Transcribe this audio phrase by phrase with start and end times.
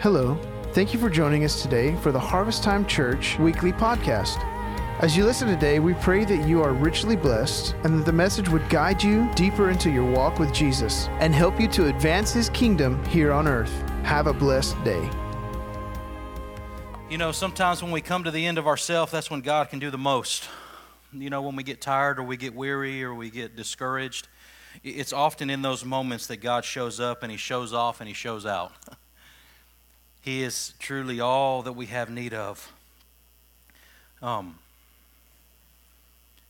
[0.00, 0.38] Hello.
[0.74, 4.38] Thank you for joining us today for the Harvest Time Church weekly podcast.
[5.00, 8.48] As you listen today, we pray that you are richly blessed and that the message
[8.48, 12.48] would guide you deeper into your walk with Jesus and help you to advance his
[12.50, 13.72] kingdom here on earth.
[14.04, 15.10] Have a blessed day.
[17.10, 19.80] You know, sometimes when we come to the end of ourselves, that's when God can
[19.80, 20.48] do the most.
[21.12, 24.28] You know, when we get tired or we get weary or we get discouraged,
[24.84, 28.14] it's often in those moments that God shows up and He shows off and He
[28.14, 28.70] shows out.
[30.20, 32.72] He is truly all that we have need of.
[34.20, 34.58] Um,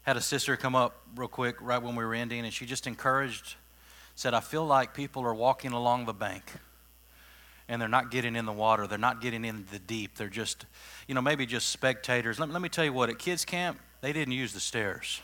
[0.03, 2.87] had a sister come up real quick right when we were ending, and she just
[2.87, 3.57] encouraged,
[4.15, 6.45] said, I feel like people are walking along the bank
[7.69, 8.87] and they're not getting in the water.
[8.87, 10.17] They're not getting in the deep.
[10.17, 10.65] They're just,
[11.07, 12.41] you know, maybe just spectators.
[12.41, 15.21] Let, let me tell you what, at kids' camp, they didn't use the stairs.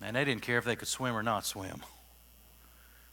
[0.00, 1.82] And they didn't care if they could swim or not swim.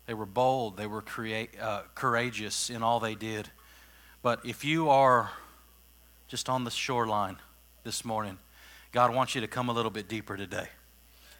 [0.09, 3.47] They were bold, they were create, uh, courageous in all they did.
[4.23, 5.29] But if you are
[6.27, 7.37] just on the shoreline
[7.83, 8.39] this morning,
[8.91, 10.69] God wants you to come a little bit deeper today.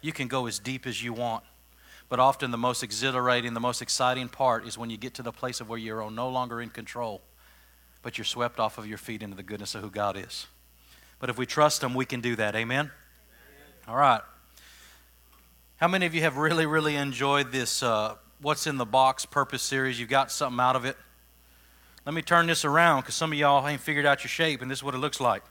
[0.02, 1.42] You can go as deep as you want.
[2.08, 5.32] But often the most exhilarating, the most exciting part is when you get to the
[5.32, 7.22] place of where you're no longer in control,
[8.02, 10.46] but you're swept off of your feet into the goodness of who God is.
[11.18, 12.54] But if we trust Him, we can do that.
[12.54, 12.92] Amen?
[13.88, 14.20] All right.
[15.78, 19.60] How many of you have really, really enjoyed this uh, What's in the Box Purpose
[19.60, 20.00] series?
[20.00, 20.96] You've got something out of it?
[22.06, 24.70] Let me turn this around because some of y'all ain't figured out your shape, and
[24.70, 25.42] this is what it looks like.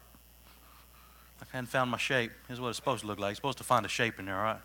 [1.40, 2.32] I hadn't found my shape.
[2.48, 3.30] Here's what it's supposed to look like.
[3.30, 4.60] You're supposed to find a shape in there, right?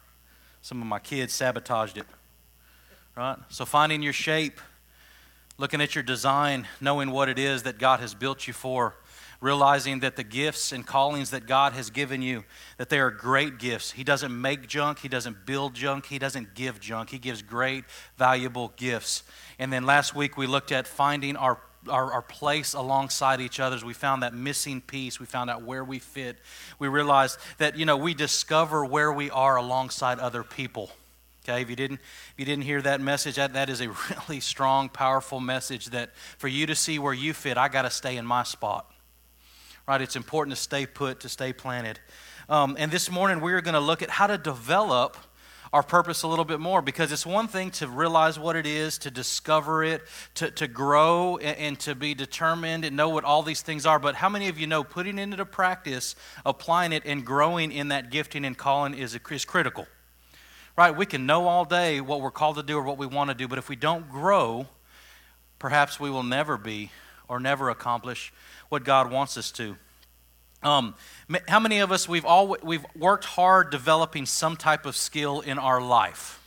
[0.62, 2.06] Some of my kids sabotaged it,
[3.14, 3.36] right?
[3.50, 4.58] So finding your shape,
[5.58, 8.94] looking at your design, knowing what it is that God has built you for,
[9.44, 12.44] realizing that the gifts and callings that God has given you,
[12.78, 13.90] that they are great gifts.
[13.90, 17.10] He doesn't make junk, he doesn't build junk, he doesn't give junk.
[17.10, 17.84] He gives great,
[18.16, 19.22] valuable gifts.
[19.58, 23.84] And then last week we looked at finding our our, our, place alongside each other's.
[23.84, 25.20] We found that missing piece.
[25.20, 26.38] We found out where we fit.
[26.78, 30.90] We realized that, you know, we discover where we are alongside other people.
[31.46, 33.90] Okay, if you didn't, if you didn't hear that message, that, that is a
[34.28, 37.90] really strong, powerful message that for you to see where you fit, I got to
[37.90, 38.93] stay in my spot
[39.86, 40.00] right?
[40.00, 42.00] It's important to stay put, to stay planted.
[42.48, 45.16] Um, and this morning, we're going to look at how to develop
[45.72, 48.96] our purpose a little bit more because it's one thing to realize what it is,
[48.98, 50.02] to discover it,
[50.34, 53.98] to, to grow and, and, to be determined and know what all these things are.
[53.98, 56.14] But how many of you know putting it into practice,
[56.46, 59.88] applying it, and growing in that gifting and calling is, is critical?
[60.76, 60.96] Right?
[60.96, 63.34] We can know all day what we're called to do or what we want to
[63.34, 64.68] do, but if we don't grow,
[65.58, 66.90] perhaps we will never be
[67.26, 68.32] or never accomplish
[68.74, 69.76] what God wants us to.
[70.64, 70.96] Um,
[71.46, 75.60] how many of us we've all we've worked hard developing some type of skill in
[75.60, 76.40] our life?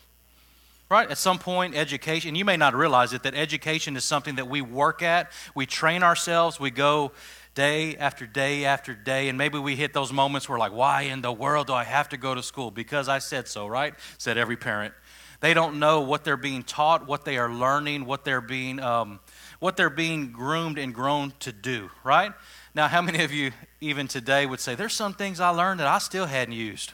[0.90, 1.10] Right?
[1.10, 4.62] At some point, education, you may not realize it, that education is something that we
[4.62, 7.14] work at, we train ourselves, we go
[7.56, 11.22] day after day after day, and maybe we hit those moments where, like, why in
[11.22, 12.72] the world do I have to go to school?
[12.72, 13.94] Because I said so, right?
[14.18, 14.94] Said every parent.
[15.40, 19.20] They don't know what they're being taught, what they are learning, what they're being um,
[19.60, 22.32] what they're being groomed and grown to do, right?
[22.76, 25.88] Now, how many of you, even today, would say, There's some things I learned that
[25.88, 26.94] I still hadn't used?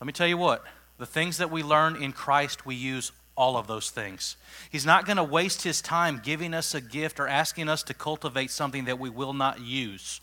[0.00, 0.64] Let me tell you what,
[0.98, 4.36] the things that we learn in Christ, we use all of those things.
[4.70, 7.94] He's not going to waste his time giving us a gift or asking us to
[7.94, 10.20] cultivate something that we will not use.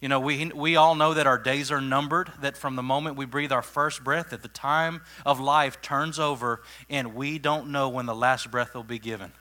[0.00, 3.16] You know, we, we all know that our days are numbered, that from the moment
[3.16, 7.70] we breathe our first breath, that the time of life turns over, and we don't
[7.70, 9.32] know when the last breath will be given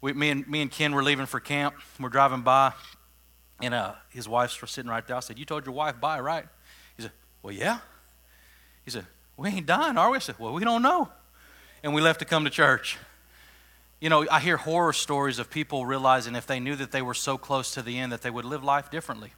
[0.00, 1.74] we, me, and, me and Ken were leaving for camp.
[1.98, 2.72] We're driving by,
[3.60, 5.16] and uh, his wife's sitting right there.
[5.16, 6.46] I said, You told your wife bye, right?
[6.96, 7.12] He said,
[7.42, 7.78] Well, yeah.
[8.84, 9.06] He said,
[9.36, 10.16] We ain't dying, are we?
[10.16, 11.08] I said, Well, we don't know.
[11.82, 12.98] And we left to come to church.
[14.00, 17.14] You know, I hear horror stories of people realizing if they knew that they were
[17.14, 19.32] so close to the end that they would live life differently,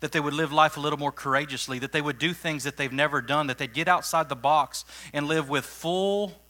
[0.00, 2.76] that they would live life a little more courageously, that they would do things that
[2.76, 6.40] they've never done, that they'd get outside the box and live with full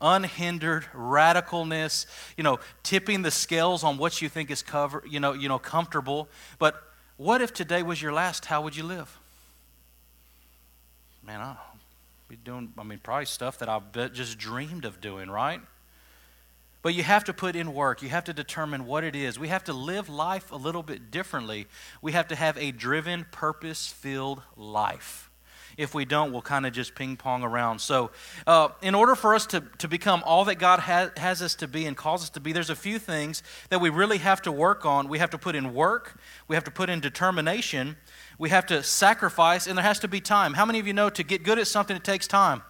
[0.00, 2.06] unhindered radicalness,
[2.36, 5.58] you know, tipping the scales on what you think is cover, you know, you know,
[5.58, 6.28] comfortable.
[6.58, 6.74] But
[7.16, 8.46] what if today was your last?
[8.46, 9.18] How would you live?
[11.24, 11.56] Man, I'll
[12.28, 15.60] be doing, I mean, probably stuff that I've just dreamed of doing, right?
[16.82, 18.02] But you have to put in work.
[18.02, 19.38] You have to determine what it is.
[19.38, 21.66] We have to live life a little bit differently.
[22.02, 25.30] We have to have a driven, purpose filled life.
[25.76, 27.80] If we don't, we'll kind of just ping pong around.
[27.80, 28.10] So,
[28.46, 31.68] uh, in order for us to, to become all that God ha- has us to
[31.68, 34.52] be and calls us to be, there's a few things that we really have to
[34.52, 35.08] work on.
[35.08, 37.96] We have to put in work, we have to put in determination,
[38.38, 40.54] we have to sacrifice, and there has to be time.
[40.54, 42.62] How many of you know to get good at something, it takes time?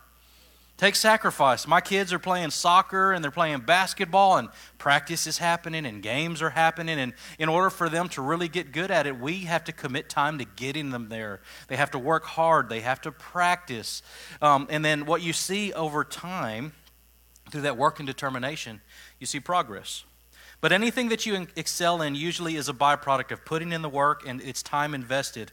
[0.79, 1.67] Take sacrifice.
[1.67, 4.49] My kids are playing soccer and they're playing basketball, and
[4.79, 6.99] practice is happening and games are happening.
[6.99, 10.09] And in order for them to really get good at it, we have to commit
[10.09, 11.41] time to getting them there.
[11.69, 14.03] They have to work hard, they have to practice.
[14.41, 16.73] Um, and then what you see over time
[17.51, 18.81] through that work and determination,
[19.21, 20.05] you see progress.
[20.63, 24.23] But anything that you excel in usually is a byproduct of putting in the work
[24.27, 25.51] and it's time invested.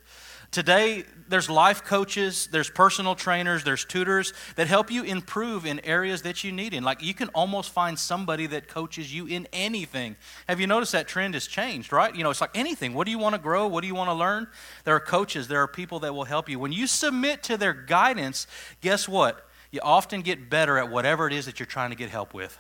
[0.52, 6.24] Today, there's life coaches, there's personal trainers, there's tutors that help you improve in areas
[6.24, 6.84] that you need in.
[6.84, 10.16] Like you can almost find somebody that coaches you in anything.
[10.48, 12.16] Have you noticed that trend has changed, right?
[12.16, 12.96] You know, it's like anything.
[12.96, 13.68] What do you want to grow?
[13.68, 14.48] What do you want to learn?
[14.86, 16.58] There are coaches, there are people that will help you.
[16.58, 18.48] When you submit to their guidance,
[18.82, 19.48] guess what?
[19.70, 22.58] You often get better at whatever it is that you're trying to get help with.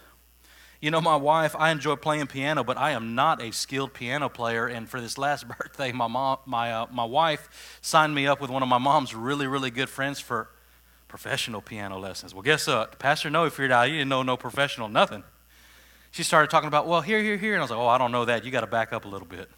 [0.81, 4.29] You know, my wife, I enjoy playing piano, but I am not a skilled piano
[4.29, 4.67] player.
[4.67, 8.49] And for this last birthday, my, mom, my, uh, my wife signed me up with
[8.49, 10.49] one of my mom's really, really good friends for
[11.09, 12.33] professional piano lessons.
[12.33, 12.97] Well, guess what?
[12.97, 15.23] Pastor Noe figured out you didn't know no professional nothing.
[16.11, 17.53] She started talking about, well, here, here, here.
[17.53, 18.45] And I was like, oh, I don't know that.
[18.45, 19.49] You got to back up a little bit.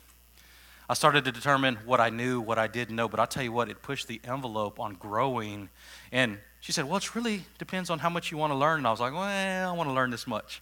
[0.90, 3.08] I started to determine what I knew, what I didn't know.
[3.08, 5.70] But I'll tell you what, it pushed the envelope on growing.
[6.12, 8.80] And she said, well, it really depends on how much you want to learn.
[8.80, 10.62] And I was like, well, I want to learn this much.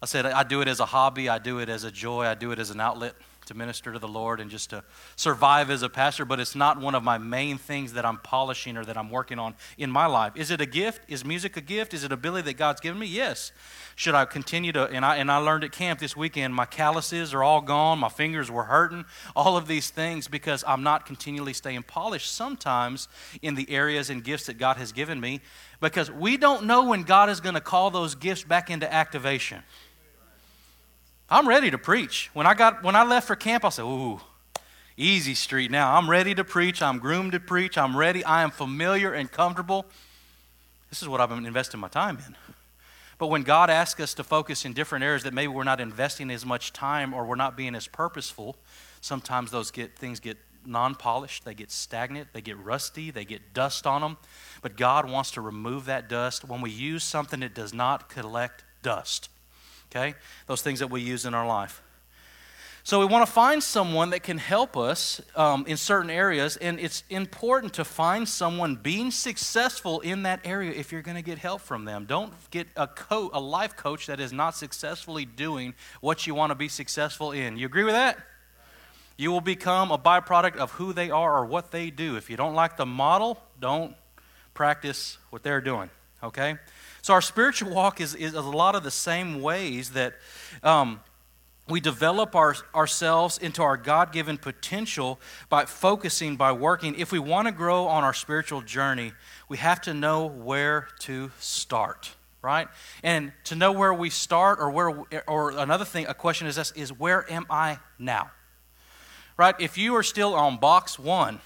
[0.00, 2.34] I said, I do it as a hobby, I do it as a joy, I
[2.34, 3.14] do it as an outlet
[3.48, 4.84] to minister to the Lord and just to
[5.16, 8.76] survive as a pastor, but it's not one of my main things that I'm polishing
[8.76, 10.34] or that I'm working on in my life.
[10.36, 11.00] Is it a gift?
[11.08, 11.94] Is music a gift?
[11.94, 13.06] Is it ability that God's given me?
[13.06, 13.52] Yes.
[13.96, 17.34] Should I continue to, and I, and I learned at camp this weekend, my calluses
[17.34, 21.54] are all gone, my fingers were hurting, all of these things because I'm not continually
[21.54, 23.08] staying polished sometimes
[23.42, 25.40] in the areas and gifts that God has given me
[25.80, 29.62] because we don't know when God is going to call those gifts back into activation.
[31.30, 32.30] I'm ready to preach.
[32.32, 34.20] When I got when I left for camp, I said, "Ooh,
[34.96, 35.94] easy street now.
[35.94, 36.80] I'm ready to preach.
[36.80, 37.76] I'm groomed to preach.
[37.76, 38.24] I'm ready.
[38.24, 39.84] I am familiar and comfortable.
[40.88, 42.34] This is what I've been investing my time in."
[43.18, 46.30] But when God asks us to focus in different areas that maybe we're not investing
[46.30, 48.56] as much time or we're not being as purposeful,
[49.00, 53.86] sometimes those get things get non-polished, they get stagnant, they get rusty, they get dust
[53.86, 54.16] on them.
[54.62, 58.64] But God wants to remove that dust when we use something that does not collect
[58.82, 59.28] dust
[59.90, 60.14] okay?
[60.46, 61.82] Those things that we use in our life.
[62.88, 66.80] So we want to find someone that can help us um, in certain areas, and
[66.80, 71.36] it's important to find someone being successful in that area if you're going to get
[71.36, 72.06] help from them.
[72.06, 76.50] Don't get a, co- a life coach that is not successfully doing what you want
[76.50, 77.58] to be successful in.
[77.58, 78.16] You agree with that?
[79.18, 82.16] You will become a byproduct of who they are or what they do.
[82.16, 83.94] If you don't like the model, don't
[84.54, 85.90] practice what they're doing,
[86.22, 86.56] okay?
[87.08, 90.12] So our spiritual walk is, is a lot of the same ways that
[90.62, 91.00] um,
[91.66, 95.18] we develop our, ourselves into our God given potential
[95.48, 96.94] by focusing, by working.
[96.96, 99.12] If we want to grow on our spiritual journey,
[99.48, 102.68] we have to know where to start, right?
[103.02, 106.72] And to know where we start, or where, or another thing, a question is this:
[106.72, 108.32] is where am I now?
[109.38, 109.54] Right?
[109.58, 111.40] If you are still on box one,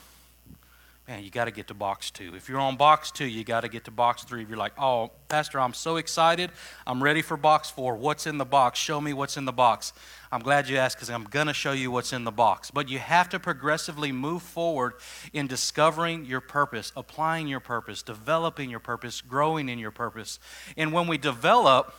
[1.12, 2.35] man, you got to get to box two.
[2.35, 4.43] If you're on box two, you got to get to box three.
[4.43, 6.50] If you're like, oh, Pastor, I'm so excited.
[6.87, 7.97] I'm ready for box four.
[7.97, 8.79] What's in the box?
[8.79, 9.93] Show me what's in the box.
[10.31, 12.70] I'm glad you asked because I'm going to show you what's in the box.
[12.70, 14.94] But you have to progressively move forward
[15.35, 20.38] in discovering your purpose, applying your purpose, developing your purpose, growing in your purpose.
[20.79, 21.95] And when we develop,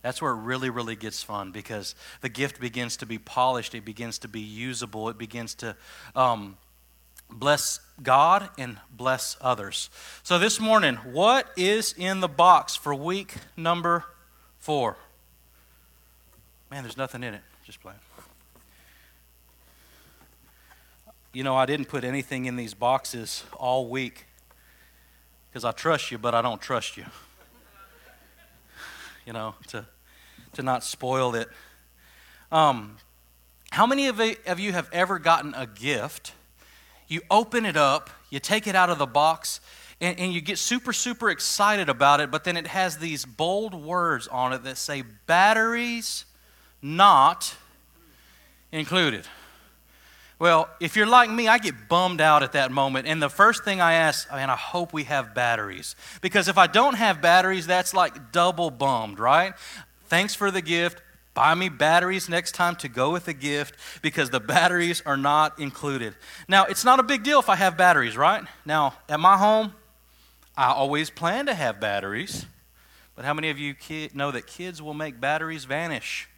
[0.00, 3.84] that's where it really, really gets fun because the gift begins to be polished, it
[3.84, 5.76] begins to be usable, it begins to
[6.16, 6.56] um,
[7.30, 9.90] bless God and bless others.
[10.22, 14.04] So, this morning, what is in the box for week number
[14.58, 14.96] four?
[16.70, 17.42] Man, there's nothing in it.
[17.64, 17.98] Just playing.
[21.32, 24.26] You know, I didn't put anything in these boxes all week
[25.48, 27.04] because I trust you, but I don't trust you.
[29.26, 29.86] You know, to,
[30.52, 31.48] to not spoil it.
[32.52, 32.98] Um,
[33.70, 36.32] how many of you have ever gotten a gift?
[37.08, 39.60] You open it up, you take it out of the box,
[40.00, 43.74] and, and, you get super, super excited about it, but then it has these bold
[43.74, 46.24] words on it that say batteries
[46.82, 47.56] not
[48.72, 49.26] included.
[50.38, 53.06] Well, if you're like me, I get bummed out at that moment.
[53.06, 55.94] And the first thing I ask, man, I hope we have batteries.
[56.20, 59.54] Because if I don't have batteries, that's like double bummed, right?
[60.06, 61.00] Thanks for the gift.
[61.34, 65.58] Buy me batteries next time to go with the gift because the batteries are not
[65.58, 66.14] included.
[66.48, 68.44] Now, it's not a big deal if I have batteries, right?
[68.64, 69.74] Now, at my home,
[70.56, 72.46] I always plan to have batteries.
[73.16, 73.74] But how many of you
[74.14, 76.28] know that kids will make batteries vanish?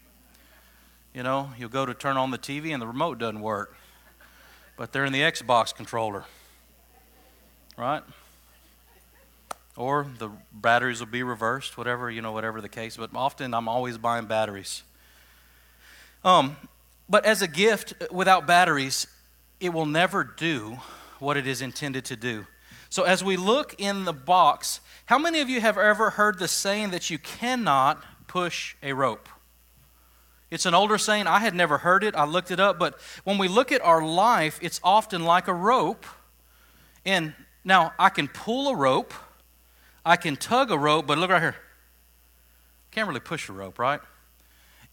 [1.14, 3.76] You know, you'll go to turn on the TV and the remote doesn't work,
[4.76, 6.24] but they're in the Xbox controller,
[7.78, 8.02] right?
[9.76, 12.96] Or the batteries will be reversed, whatever, you know, whatever the case.
[12.96, 14.82] But often I'm always buying batteries.
[16.24, 16.56] Um,
[17.08, 19.06] but as a gift without batteries,
[19.60, 20.78] it will never do
[21.18, 22.46] what it is intended to do.
[22.88, 26.48] So as we look in the box, how many of you have ever heard the
[26.48, 29.28] saying that you cannot push a rope?
[30.50, 31.26] It's an older saying.
[31.26, 32.14] I had never heard it.
[32.14, 32.78] I looked it up.
[32.78, 36.06] But when we look at our life, it's often like a rope.
[37.04, 39.12] And now I can pull a rope,
[40.06, 41.56] I can tug a rope, but look right here.
[42.92, 44.00] Can't really push a rope, right?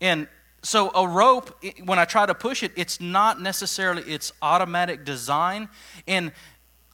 [0.02, 0.28] And
[0.64, 5.70] so a rope, when I try to push it, it's not necessarily its automatic design.
[6.08, 6.32] And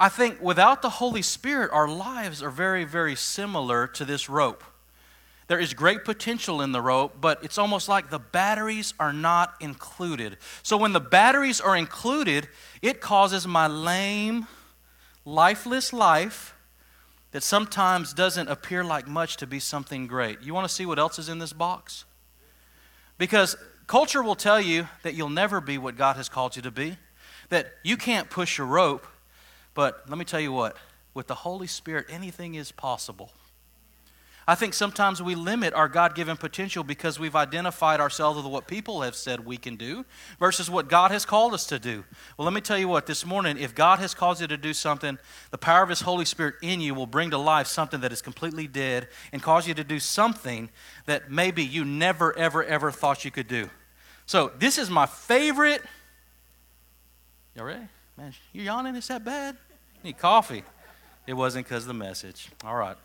[0.02, 4.66] I think without the Holy Spirit, our lives are very, very similar to this rope.
[5.48, 9.56] There is great potential in the rope, but it's almost like the batteries are not
[9.62, 10.38] included.
[10.62, 12.50] So when the batteries are included,
[12.82, 14.46] it causes my lame,
[15.24, 16.54] lifeless life
[17.32, 20.42] that sometimes doesn't appear like much to be something great.
[20.42, 22.06] You want to see what else is in this box?
[23.18, 23.56] Because
[23.88, 26.98] culture will tell you that you'll never be what God has called you to be,
[27.50, 29.06] that you can't push a rope,
[29.74, 30.76] but let me tell you what,
[31.14, 33.32] with the Holy Spirit, anything is possible.
[34.50, 38.66] I think sometimes we limit our God given potential because we've identified ourselves with what
[38.66, 40.06] people have said we can do
[40.40, 42.04] versus what God has called us to do.
[42.36, 44.74] Well, let me tell you what, this morning, if God has called you to do
[44.74, 45.20] something,
[45.52, 48.24] the power of His Holy Spirit in you will bring to life something that is
[48.24, 50.72] completely dead and cause you to do something
[51.06, 53.70] that maybe you never, ever, ever thought you could do.
[54.26, 55.84] So, this is my favorite.
[57.56, 57.88] Y'all ready?
[58.18, 58.96] Man, you yawning?
[58.96, 59.58] Is that bad?
[60.04, 60.64] Need coffee.
[61.28, 62.50] It wasn't because of the message.
[62.66, 62.98] All right.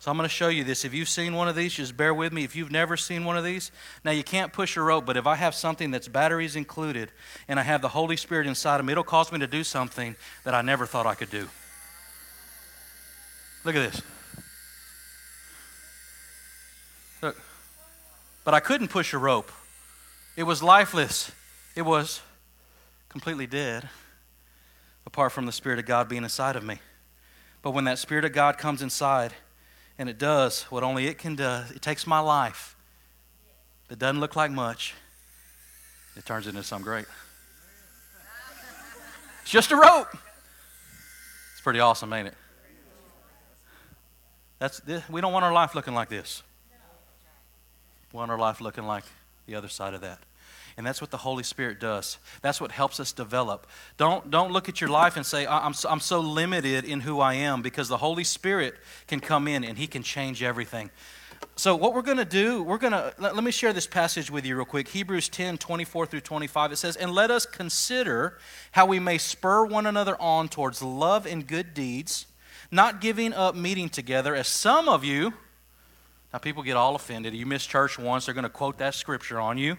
[0.00, 0.84] So I'm going to show you this.
[0.84, 2.44] If you've seen one of these, just bear with me.
[2.44, 3.72] If you've never seen one of these,
[4.04, 7.10] now you can't push a rope, but if I have something that's batteries included
[7.48, 10.14] and I have the Holy Spirit inside of me, it'll cause me to do something
[10.44, 11.48] that I never thought I could do.
[13.64, 14.02] Look at this.
[17.20, 17.36] Look.
[18.44, 19.50] But I couldn't push a rope.
[20.36, 21.32] It was lifeless.
[21.74, 22.20] It was
[23.08, 23.88] completely dead
[25.04, 26.78] apart from the Spirit of God being inside of me.
[27.62, 29.32] But when that Spirit of God comes inside,
[29.98, 31.62] and it does what only it can do.
[31.74, 32.76] It takes my life
[33.88, 34.94] that doesn't look like much,
[36.16, 37.06] it turns into something great.
[39.42, 40.08] It's just a rope.
[41.52, 42.34] It's pretty awesome, ain't it?
[44.58, 46.42] That's we don't want our life looking like this.
[48.12, 49.04] We want our life looking like
[49.46, 50.18] the other side of that.
[50.78, 52.18] And that's what the Holy Spirit does.
[52.40, 53.66] That's what helps us develop.
[53.96, 57.18] Don't, don't look at your life and say, I'm so, I'm so limited in who
[57.18, 58.76] I am, because the Holy Spirit
[59.08, 60.90] can come in and He can change everything.
[61.56, 64.30] So, what we're going to do, we're going to, let, let, me share this passage
[64.30, 64.86] with you real quick.
[64.86, 66.70] Hebrews 10 24 through 25.
[66.70, 68.38] It says, And let us consider
[68.70, 72.26] how we may spur one another on towards love and good deeds,
[72.70, 75.34] not giving up meeting together, as some of you,
[76.32, 77.34] now people get all offended.
[77.34, 79.76] You miss church once, they're going to quote that scripture on you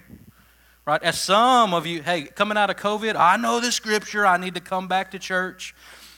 [0.89, 1.03] right?
[1.03, 4.55] As some of you, hey, coming out of COVID, I know the scripture, I need
[4.55, 5.75] to come back to church.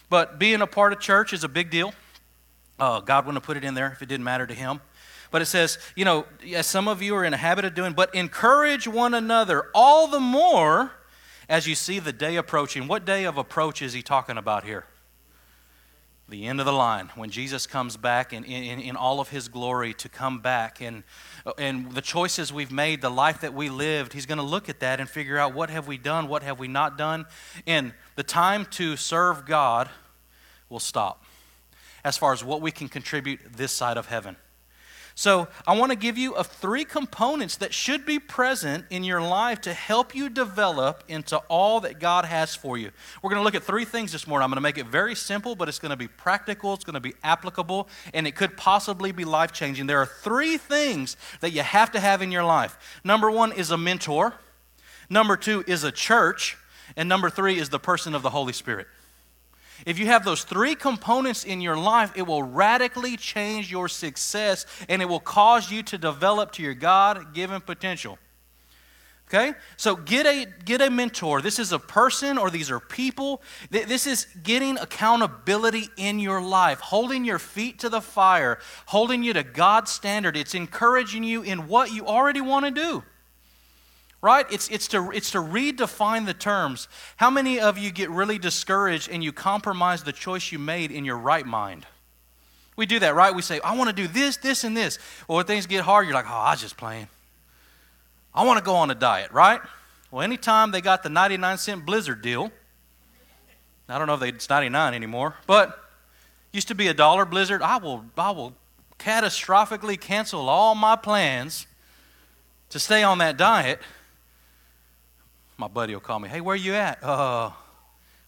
[0.09, 1.93] But being a part of church is a big deal.
[2.79, 4.79] Uh, God wouldn't have put it in there if it didn't matter to Him.
[5.29, 7.93] But it says, you know, as some of you are in a habit of doing,
[7.93, 10.91] but encourage one another all the more
[11.49, 12.87] as you see the day approaching.
[12.87, 14.85] What day of approach is He talking about here?
[16.31, 19.49] The end of the line when jesus comes back in, in, in, all of his
[19.49, 20.81] glory to come back.
[20.81, 21.03] And,
[21.57, 24.79] and the choices we've made the life that we lived he's going to look at
[24.79, 27.25] that and figure out what have we done what have we not done.
[27.67, 29.89] And the time to serve god
[30.69, 31.23] will stop
[32.03, 34.35] as far as what we can contribute this side of heaven
[35.13, 39.21] so, I want to give you of three components that should be present in your
[39.21, 42.91] life to help you develop into all that God has for you.
[43.21, 44.45] We're going to look at three things this morning.
[44.45, 46.93] I'm going to make it very simple, but it's going to be practical, it's going
[46.93, 49.85] to be applicable, and it could possibly be life changing.
[49.87, 53.01] There are three things that you have to have in your life.
[53.03, 54.35] Number one is a mentor,
[55.09, 56.57] number two is a church,
[56.95, 58.87] and number three is the person of the Holy Spirit.
[59.85, 64.65] If you have those three components in your life, it will radically change your success
[64.89, 68.17] and it will cause you to develop to your God given potential.
[69.27, 69.53] Okay?
[69.77, 71.41] So get a, get a mentor.
[71.41, 73.41] This is a person or these are people.
[73.69, 79.31] This is getting accountability in your life, holding your feet to the fire, holding you
[79.33, 80.35] to God's standard.
[80.35, 83.03] It's encouraging you in what you already want to do
[84.21, 84.45] right?
[84.51, 86.87] It's, it's, to, it's to redefine the terms.
[87.17, 91.05] How many of you get really discouraged and you compromise the choice you made in
[91.05, 91.85] your right mind?
[92.75, 93.33] We do that, right?
[93.33, 94.97] We say, I want to do this, this, and this.
[95.27, 97.07] Well, when things get hard, you're like, oh, I was just playing.
[98.33, 99.59] I want to go on a diet, right?
[100.09, 102.51] Well, anytime they got the 99 cent Blizzard deal,
[103.89, 105.81] I don't know if it's 99 anymore, but
[106.51, 107.61] Used to be a dollar blizzard.
[107.61, 108.53] I will, I will
[108.99, 111.65] catastrophically cancel all my plans
[112.69, 113.79] to stay on that diet.
[115.61, 117.03] My buddy will call me, hey, where you at?
[117.03, 117.51] Uh,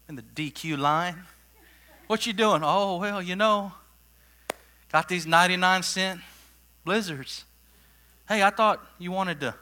[0.08, 1.16] in the DQ line.
[2.06, 2.62] What you doing?
[2.64, 3.72] Oh, well, you know,
[4.92, 6.22] got these 99 cent
[6.86, 7.46] blizzards.
[8.30, 9.56] Hey, I thought you wanted to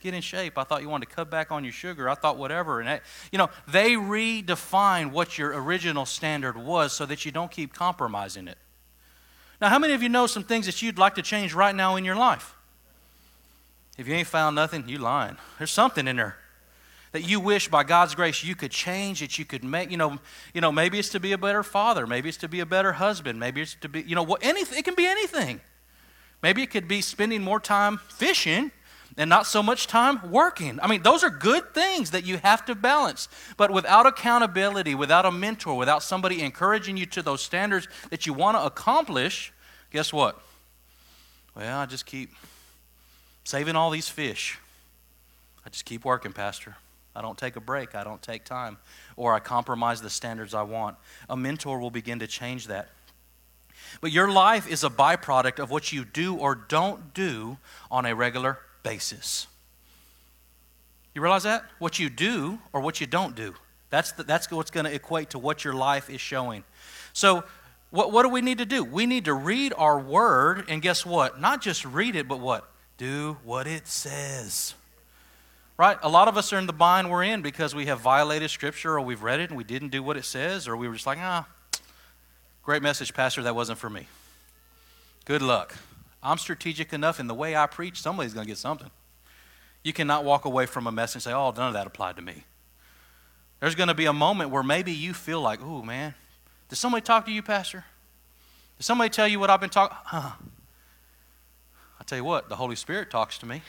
[0.00, 0.56] get in shape.
[0.56, 2.08] I thought you wanted to cut back on your sugar.
[2.08, 2.80] I thought whatever.
[2.80, 7.74] And, you know, they redefine what your original standard was so that you don't keep
[7.74, 8.56] compromising it.
[9.60, 11.96] Now, how many of you know some things that you'd like to change right now
[11.96, 12.54] in your life?
[13.98, 15.36] If you ain't found nothing, you lying.
[15.58, 16.38] There's something in there
[17.12, 20.18] that you wish by God's grace you could change, that you could make, you know,
[20.54, 22.92] you know, maybe it's to be a better father, maybe it's to be a better
[22.92, 25.60] husband, maybe it's to be, you know, what anything it can be anything.
[26.42, 28.70] Maybe it could be spending more time fishing
[29.16, 30.78] and not so much time working.
[30.80, 33.28] I mean, those are good things that you have to balance.
[33.56, 38.32] But without accountability, without a mentor, without somebody encouraging you to those standards that you
[38.32, 39.52] want to accomplish,
[39.90, 40.40] guess what?
[41.54, 42.30] Well, I just keep
[43.44, 44.58] saving all these fish.
[45.66, 46.76] I just keep working, Pastor.
[47.20, 47.94] I don't take a break.
[47.94, 48.78] I don't take time.
[49.14, 50.96] Or I compromise the standards I want.
[51.28, 52.88] A mentor will begin to change that.
[54.00, 57.58] But your life is a byproduct of what you do or don't do
[57.90, 59.48] on a regular basis.
[61.14, 61.66] You realize that?
[61.78, 63.52] What you do or what you don't do.
[63.90, 66.64] That's, the, that's what's going to equate to what your life is showing.
[67.12, 67.44] So,
[67.90, 68.82] what, what do we need to do?
[68.82, 71.38] We need to read our word, and guess what?
[71.38, 72.72] Not just read it, but what?
[72.96, 74.74] Do what it says.
[75.80, 75.96] Right?
[76.02, 78.96] A lot of us are in the bind we're in because we have violated Scripture
[78.96, 81.06] or we've read it and we didn't do what it says, or we were just
[81.06, 81.48] like, ah,
[82.62, 84.06] great message, Pastor, that wasn't for me.
[85.24, 85.74] Good luck.
[86.22, 88.90] I'm strategic enough in the way I preach, somebody's going to get something.
[89.82, 92.22] You cannot walk away from a message and say, oh, none of that applied to
[92.22, 92.44] me.
[93.60, 96.12] There's going to be a moment where maybe you feel like, oh, man,
[96.68, 97.86] did somebody talk to you, Pastor?
[98.76, 99.96] Did somebody tell you what I've been talking?
[100.04, 100.32] Huh.
[101.98, 103.62] I tell you what, the Holy Spirit talks to me.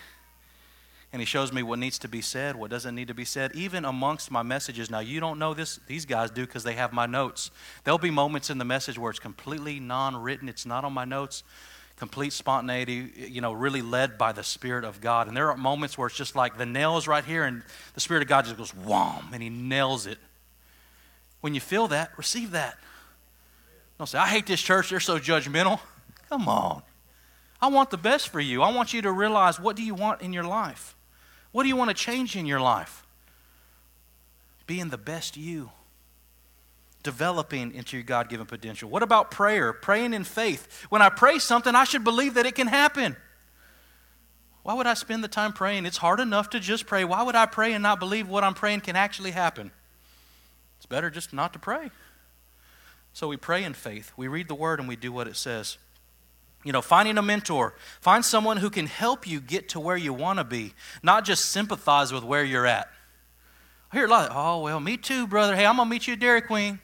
[1.13, 3.51] And he shows me what needs to be said, what doesn't need to be said,
[3.53, 4.89] even amongst my messages.
[4.89, 7.51] Now, you don't know this, these guys do because they have my notes.
[7.83, 11.05] There'll be moments in the message where it's completely non written, it's not on my
[11.05, 11.43] notes
[12.01, 15.27] complete spontaneity, you know, really led by the Spirit of God.
[15.27, 17.61] And there are moments where it's just like the nail is right here, and
[17.93, 20.17] the Spirit of God just goes wham, and He nails it.
[21.41, 22.79] When you feel that, receive that.
[23.99, 25.79] Don't say, I hate this church, they're so judgmental.
[26.27, 26.81] Come on.
[27.61, 28.63] I want the best for you.
[28.63, 30.95] I want you to realize what do you want in your life?
[31.51, 33.05] What do you want to change in your life?
[34.67, 35.71] Being the best you
[37.03, 38.89] developing into your God given potential?
[38.89, 39.73] What about prayer?
[39.73, 40.85] Praying in faith.
[40.89, 43.15] When I pray something, I should believe that it can happen.
[44.63, 45.85] Why would I spend the time praying?
[45.85, 47.03] It's hard enough to just pray.
[47.03, 49.71] Why would I pray and not believe what I'm praying can actually happen?
[50.77, 51.89] It's better just not to pray.
[53.13, 54.11] So we pray in faith.
[54.15, 55.77] We read the word and we do what it says.
[56.63, 60.13] You know, finding a mentor, find someone who can help you get to where you
[60.13, 62.87] want to be, not just sympathize with where you're at.
[63.91, 65.55] I hear a lot of, oh, well, me too, brother.
[65.55, 66.79] Hey, I'm going to meet you at Dairy Queen.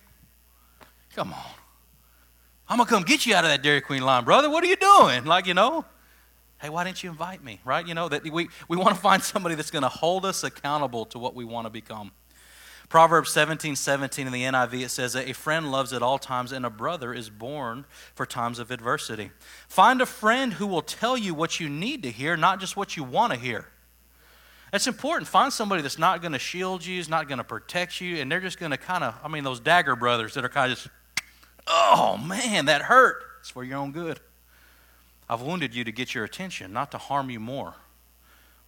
[1.16, 1.40] Come on.
[2.68, 4.50] I'm going to come get you out of that Dairy Queen line, brother.
[4.50, 5.24] What are you doing?
[5.26, 5.86] Like, you know,
[6.60, 7.62] hey, why didn't you invite me?
[7.63, 7.88] Right?
[7.88, 11.06] You know, that we, we want to find somebody that's going to hold us accountable
[11.06, 12.12] to what we want to become.
[12.89, 16.52] Proverbs 17 17 in the NIV, it says, that A friend loves at all times,
[16.52, 19.32] and a brother is born for times of adversity.
[19.67, 22.95] Find a friend who will tell you what you need to hear, not just what
[22.95, 23.67] you want to hear.
[24.71, 25.28] It's important.
[25.28, 28.32] Find somebody that's not going to shield you, is not going to protect you, and
[28.32, 30.78] they're just going to kind of, I mean, those dagger brothers that are kind of
[30.78, 30.89] just
[31.67, 33.23] Oh, man, that hurt.
[33.41, 34.19] It's for your own good.
[35.30, 37.76] I've wounded you to get your attention, not to harm you more.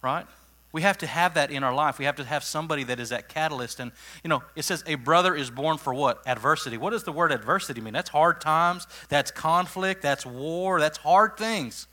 [0.02, 0.26] Right?
[0.72, 1.98] We have to have that in our life.
[1.98, 3.80] We have to have somebody that is that catalyst.
[3.80, 3.90] And,
[4.22, 6.22] you know, it says a brother is born for what?
[6.26, 6.76] Adversity.
[6.76, 7.92] What does the word adversity mean?
[7.92, 11.88] That's hard times, that's conflict, that's war, that's hard things.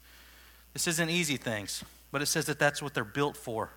[0.73, 3.71] This isn't easy things, but it says that that's what they're built for.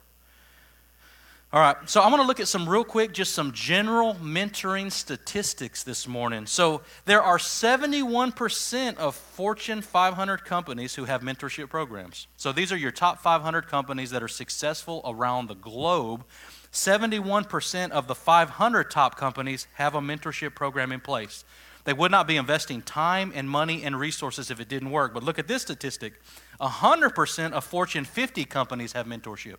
[1.53, 4.93] All right, so I want to look at some real quick, just some general mentoring
[4.93, 6.47] statistics this morning.
[6.47, 12.29] So there are 71% of Fortune 500 companies who have mentorship programs.
[12.37, 16.25] So these are your top 500 companies that are successful around the globe.
[16.71, 21.45] 71% of the 500 top companies have a mentorship program in place.
[21.83, 25.13] They would not be investing time and money and resources if it didn't work.
[25.13, 26.13] But look at this statistic
[26.61, 29.57] 100% of Fortune 50 companies have mentorship.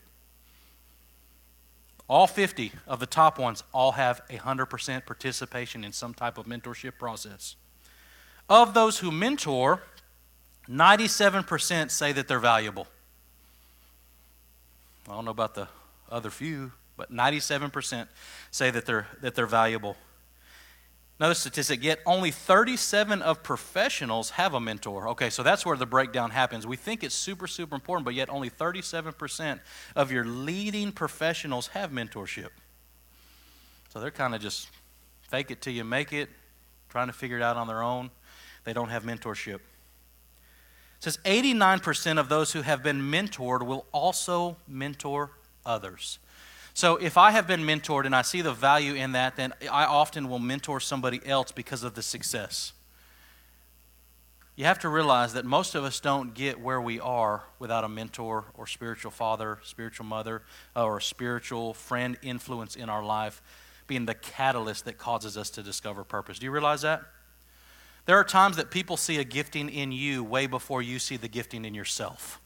[2.11, 6.97] All 50 of the top ones all have 100% participation in some type of mentorship
[6.99, 7.55] process.
[8.49, 9.81] Of those who mentor,
[10.67, 12.87] 97% say that they're valuable.
[15.07, 15.69] I don't know about the
[16.11, 18.09] other few, but 97%
[18.51, 19.95] say that they're, that they're valuable.
[21.21, 25.09] Another statistic, yet only 37 of professionals have a mentor.
[25.09, 26.65] Okay, so that's where the breakdown happens.
[26.65, 29.59] We think it's super, super important, but yet only 37%
[29.95, 32.49] of your leading professionals have mentorship.
[33.89, 34.67] So they're kind of just
[35.21, 36.27] fake it till you make it,
[36.89, 38.09] trying to figure it out on their own.
[38.63, 39.57] They don't have mentorship.
[39.57, 39.61] It
[41.01, 45.29] says 89% of those who have been mentored will also mentor
[45.67, 46.17] others.
[46.73, 49.85] So if I have been mentored and I see the value in that, then I
[49.85, 52.73] often will mentor somebody else because of the success.
[54.55, 57.89] You have to realize that most of us don't get where we are without a
[57.89, 60.43] mentor or spiritual father, spiritual mother,
[60.75, 63.41] uh, or a spiritual friend influence in our life
[63.87, 66.39] being the catalyst that causes us to discover purpose.
[66.39, 67.01] Do you realize that?
[68.05, 71.27] There are times that people see a gifting in you way before you see the
[71.27, 72.39] gifting in yourself.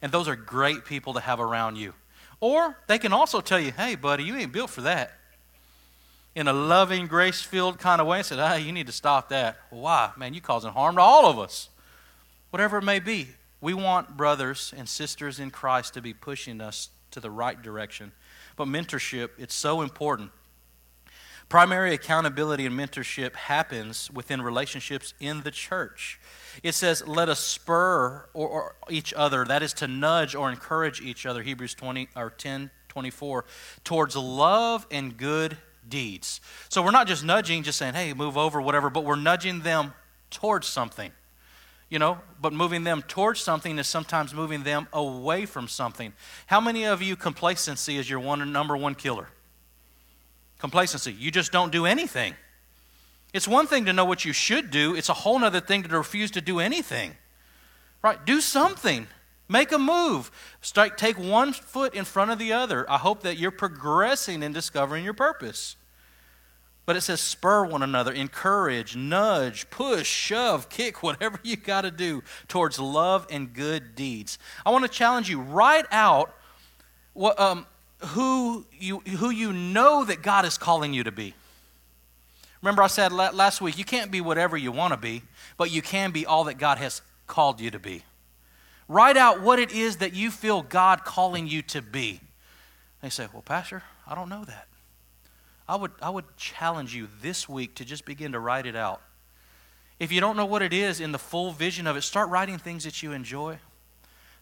[0.00, 1.94] And those are great people to have around you.
[2.40, 5.12] Or they can also tell you, hey, buddy, you ain't built for that.
[6.34, 9.28] In a loving, grace filled kind of way, and said, hey, you need to stop
[9.30, 9.56] that.
[9.70, 10.12] Well, why?
[10.16, 11.68] Man, you're causing harm to all of us.
[12.50, 13.28] Whatever it may be,
[13.60, 18.12] we want brothers and sisters in Christ to be pushing us to the right direction.
[18.56, 20.30] But mentorship, it's so important.
[21.48, 26.20] Primary accountability and mentorship happens within relationships in the church.
[26.62, 31.00] It says, let us spur or, or each other, that is to nudge or encourage
[31.00, 33.44] each other, Hebrews 20 or 10 24,
[33.84, 35.56] towards love and good
[35.88, 36.40] deeds.
[36.68, 39.94] So we're not just nudging, just saying, hey, move over, whatever, but we're nudging them
[40.30, 41.12] towards something.
[41.90, 46.12] You know, but moving them towards something is sometimes moving them away from something.
[46.46, 49.28] How many of you complacency is your one number one killer?
[50.58, 51.12] Complacency.
[51.12, 52.34] You just don't do anything.
[53.32, 55.96] It's one thing to know what you should do, it's a whole other thing to
[55.96, 57.16] refuse to do anything.
[58.02, 58.24] Right?
[58.24, 59.08] Do something.
[59.48, 60.30] Make a move.
[60.60, 62.88] Start, take one foot in front of the other.
[62.90, 65.76] I hope that you're progressing in discovering your purpose.
[66.84, 71.90] But it says spur one another, encourage, nudge, push, shove, kick, whatever you got to
[71.90, 74.38] do towards love and good deeds.
[74.64, 76.34] I want to challenge you write out
[77.14, 77.66] what, um,
[77.98, 81.34] who, you, who you know that God is calling you to be.
[82.62, 85.22] Remember, I said last week, you can't be whatever you want to be,
[85.56, 88.02] but you can be all that God has called you to be.
[88.88, 92.20] Write out what it is that you feel God calling you to be.
[93.02, 94.66] They say, Well, Pastor, I don't know that.
[95.68, 99.02] I would, I would challenge you this week to just begin to write it out.
[100.00, 102.58] If you don't know what it is in the full vision of it, start writing
[102.58, 103.58] things that you enjoy,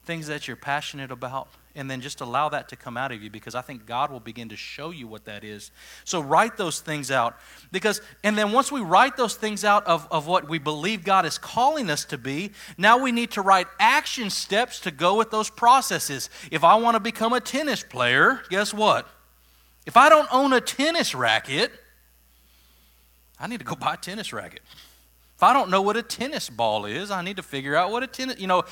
[0.05, 3.31] things that you're passionate about and then just allow that to come out of you
[3.31, 5.71] because I think God will begin to show you what that is.
[6.05, 7.37] So write those things out
[7.71, 11.27] because, and then once we write those things out of, of what we believe God
[11.27, 15.31] is calling us to be, now we need to write action steps to go with
[15.31, 16.31] those processes.
[16.51, 19.07] If I want to become a tennis player, guess what?
[19.85, 21.71] If I don't own a tennis racket,
[23.39, 24.63] I need to go buy a tennis racket.
[25.37, 28.03] If I don't know what a tennis ball is, I need to figure out what
[28.03, 28.65] a tennis, you know,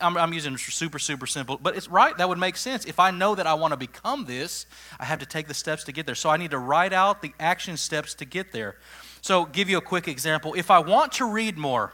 [0.00, 2.16] I'm, I'm, using super, super simple, but it's right.
[2.16, 2.84] That would make sense.
[2.84, 4.66] If I know that I want to become this,
[5.00, 6.14] I have to take the steps to get there.
[6.14, 8.76] So I need to write out the action steps to get there.
[9.22, 10.54] So, give you a quick example.
[10.54, 11.92] If I want to read more,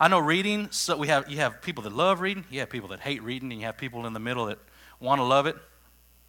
[0.00, 0.68] I know reading.
[0.70, 3.50] So we have you have people that love reading, you have people that hate reading,
[3.50, 4.58] and you have people in the middle that
[5.00, 5.56] want to love it,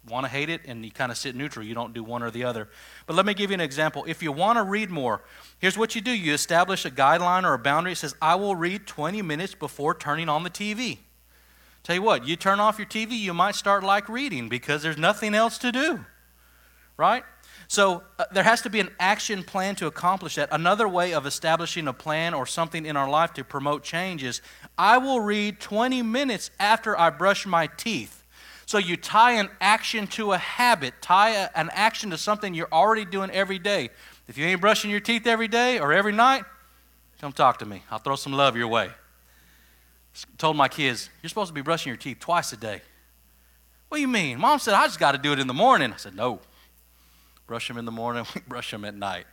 [0.08, 1.64] want to hate it, and you kind of sit neutral.
[1.64, 2.68] You don't do one or the other.
[3.06, 4.04] But let me give you an example.
[4.08, 5.22] If you want to read more,
[5.60, 7.92] here's what you do: you establish a guideline or a boundary.
[7.92, 10.98] It says, "I will read 20 minutes before turning on the TV."
[11.82, 14.98] Tell you what, you turn off your TV, you might start like reading because there's
[14.98, 16.04] nothing else to do.
[16.96, 17.24] Right?
[17.68, 20.48] So uh, there has to be an action plan to accomplish that.
[20.52, 24.42] Another way of establishing a plan or something in our life to promote change is
[24.76, 28.24] I will read 20 minutes after I brush my teeth.
[28.66, 32.68] So you tie an action to a habit, tie a, an action to something you're
[32.72, 33.90] already doing every day.
[34.28, 36.44] If you ain't brushing your teeth every day or every night,
[37.20, 37.82] come talk to me.
[37.90, 38.90] I'll throw some love your way
[40.38, 42.82] told my kids, You're supposed to be brushing your teeth twice a day.
[43.88, 44.38] What do you mean?
[44.38, 45.92] Mom said, I just got to do it in the morning.
[45.92, 46.40] I said, No.
[47.46, 49.26] Brush them in the morning, brush them at night.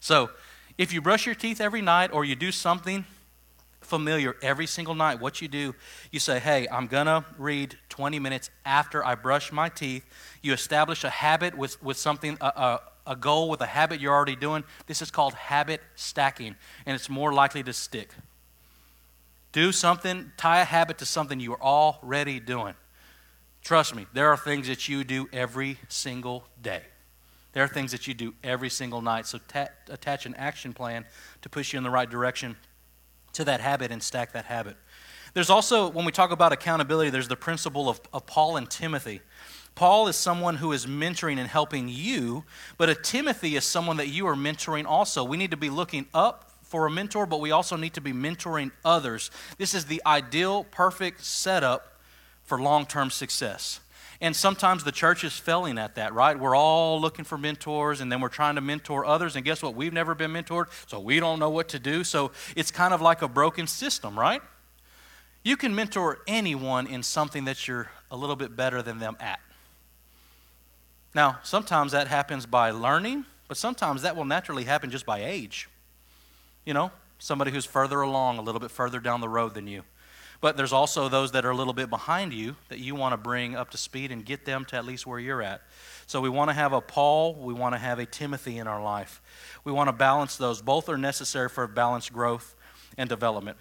[0.00, 0.30] So
[0.78, 3.04] if you brush your teeth every night or you do something
[3.80, 5.74] familiar every single night, what you do,
[6.10, 10.04] you say, Hey, I'm going to read 20 minutes after I brush my teeth.
[10.42, 14.14] You establish a habit with, with something, a, a, a goal with a habit you're
[14.14, 14.64] already doing.
[14.86, 18.10] This is called habit stacking, and it's more likely to stick.
[19.52, 22.74] Do something, tie a habit to something you are already doing.
[23.62, 26.82] Trust me, there are things that you do every single day.
[27.52, 29.26] There are things that you do every single night.
[29.26, 31.06] So ta- attach an action plan
[31.42, 32.56] to push you in the right direction
[33.32, 34.76] to that habit and stack that habit.
[35.34, 39.20] There's also, when we talk about accountability, there's the principle of, of Paul and Timothy.
[39.74, 42.44] Paul is someone who is mentoring and helping you,
[42.76, 45.22] but a Timothy is someone that you are mentoring also.
[45.22, 48.12] We need to be looking up for a mentor, but we also need to be
[48.12, 49.30] mentoring others.
[49.56, 51.98] This is the ideal, perfect setup
[52.44, 53.80] for long term success.
[54.20, 56.38] And sometimes the church is failing at that, right?
[56.38, 59.36] We're all looking for mentors and then we're trying to mentor others.
[59.36, 59.74] And guess what?
[59.74, 62.02] We've never been mentored, so we don't know what to do.
[62.02, 64.42] So it's kind of like a broken system, right?
[65.44, 69.38] You can mentor anyone in something that you're a little bit better than them at.
[71.14, 75.68] Now, sometimes that happens by learning, but sometimes that will naturally happen just by age.
[76.68, 79.84] You know, somebody who's further along, a little bit further down the road than you.
[80.42, 83.16] But there's also those that are a little bit behind you that you want to
[83.16, 85.62] bring up to speed and get them to at least where you're at.
[86.06, 88.82] So we want to have a Paul, we want to have a Timothy in our
[88.82, 89.22] life.
[89.64, 90.60] We want to balance those.
[90.60, 92.54] Both are necessary for balanced growth
[92.98, 93.56] and development.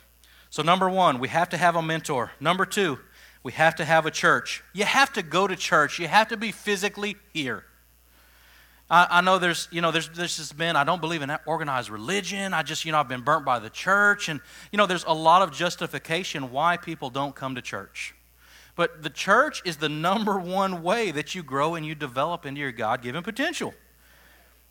[0.50, 2.34] So, number one, we have to have a mentor.
[2.42, 3.00] Number two,
[3.42, 4.66] we have to have a church.
[4.74, 5.98] You have to go to church.
[5.98, 7.64] You have to be physically here.
[8.90, 11.90] I, I know there's, you know, there's, there's just been, I don't believe in organized
[11.90, 12.54] religion.
[12.54, 14.30] I just, you know, I've been burnt by the church.
[14.30, 14.40] And,
[14.72, 18.16] you know, there's a lot of justification why people don't come to church.
[18.76, 22.62] But the church is the number one way that you grow and you develop into
[22.62, 23.74] your God given potential.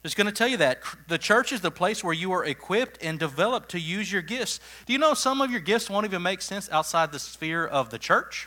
[0.02, 0.82] Just going to tell you that.
[1.08, 4.60] The church is the place where you are equipped and developed to use your gifts.
[4.86, 7.90] Do you know some of your gifts won't even make sense outside the sphere of
[7.90, 8.46] the church?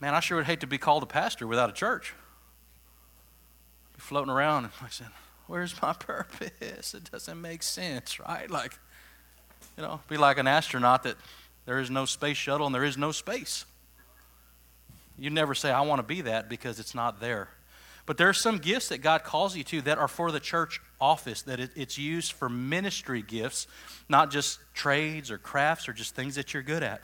[0.00, 2.14] Man, I sure would hate to be called a pastor without a church.
[4.00, 5.08] Floating around and I said,
[5.46, 6.94] Where's my purpose?
[6.94, 8.50] It doesn't make sense, right?
[8.50, 8.78] Like,
[9.76, 11.16] you know, be like an astronaut that
[11.66, 13.64] there is no space shuttle and there is no space.
[15.18, 17.48] You never say, I want to be that because it's not there.
[18.06, 20.80] But there are some gifts that God calls you to that are for the church
[21.00, 23.66] office, that it, it's used for ministry gifts,
[24.08, 27.02] not just trades or crafts or just things that you're good at.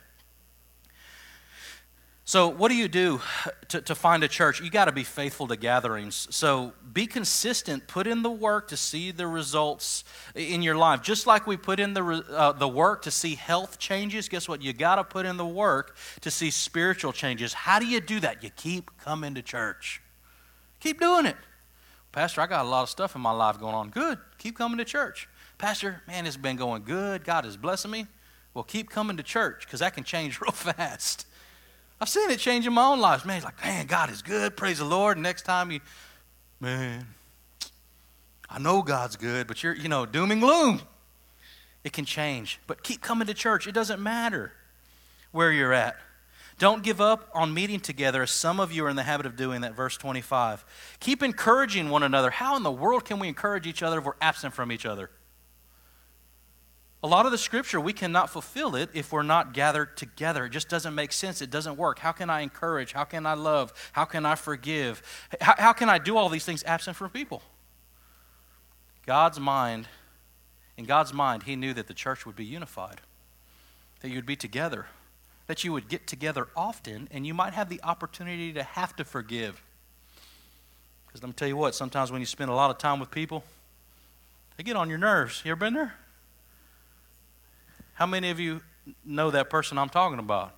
[2.28, 3.20] So, what do you do
[3.68, 4.60] to, to find a church?
[4.60, 6.26] You got to be faithful to gatherings.
[6.32, 7.86] So, be consistent.
[7.86, 10.02] Put in the work to see the results
[10.34, 11.02] in your life.
[11.02, 14.60] Just like we put in the, uh, the work to see health changes, guess what?
[14.60, 17.52] You got to put in the work to see spiritual changes.
[17.52, 18.42] How do you do that?
[18.42, 20.02] You keep coming to church.
[20.80, 21.36] Keep doing it.
[22.10, 23.90] Pastor, I got a lot of stuff in my life going on.
[23.90, 24.18] Good.
[24.38, 25.28] Keep coming to church.
[25.58, 27.24] Pastor, man, it's been going good.
[27.24, 28.08] God is blessing me.
[28.52, 31.26] Well, keep coming to church because that can change real fast.
[32.00, 33.24] I've seen it change in my own life.
[33.24, 34.56] Man, it's like, man, God is good.
[34.56, 35.16] Praise the Lord.
[35.16, 35.80] Next time you,
[36.60, 37.06] man,
[38.50, 40.82] I know God's good, but you're, you know, doom and gloom.
[41.84, 42.60] It can change.
[42.66, 43.66] But keep coming to church.
[43.66, 44.52] It doesn't matter
[45.32, 45.96] where you're at.
[46.58, 49.36] Don't give up on meeting together, as some of you are in the habit of
[49.36, 49.74] doing that.
[49.74, 50.64] Verse 25.
[51.00, 52.30] Keep encouraging one another.
[52.30, 55.10] How in the world can we encourage each other if we're absent from each other?
[57.06, 60.46] A lot of the scripture, we cannot fulfill it if we're not gathered together.
[60.46, 61.40] It just doesn't make sense.
[61.40, 62.00] It doesn't work.
[62.00, 62.94] How can I encourage?
[62.94, 63.72] How can I love?
[63.92, 65.00] How can I forgive?
[65.40, 67.42] How, how can I do all these things absent from people?
[69.06, 69.86] God's mind,
[70.76, 73.00] in God's mind, He knew that the church would be unified,
[74.00, 74.86] that you'd be together,
[75.46, 79.04] that you would get together often, and you might have the opportunity to have to
[79.04, 79.62] forgive.
[81.06, 83.12] Because let me tell you what, sometimes when you spend a lot of time with
[83.12, 83.44] people,
[84.56, 85.42] they get on your nerves.
[85.44, 85.94] You ever been there?
[87.96, 88.60] How many of you
[89.06, 90.54] know that person I'm talking about?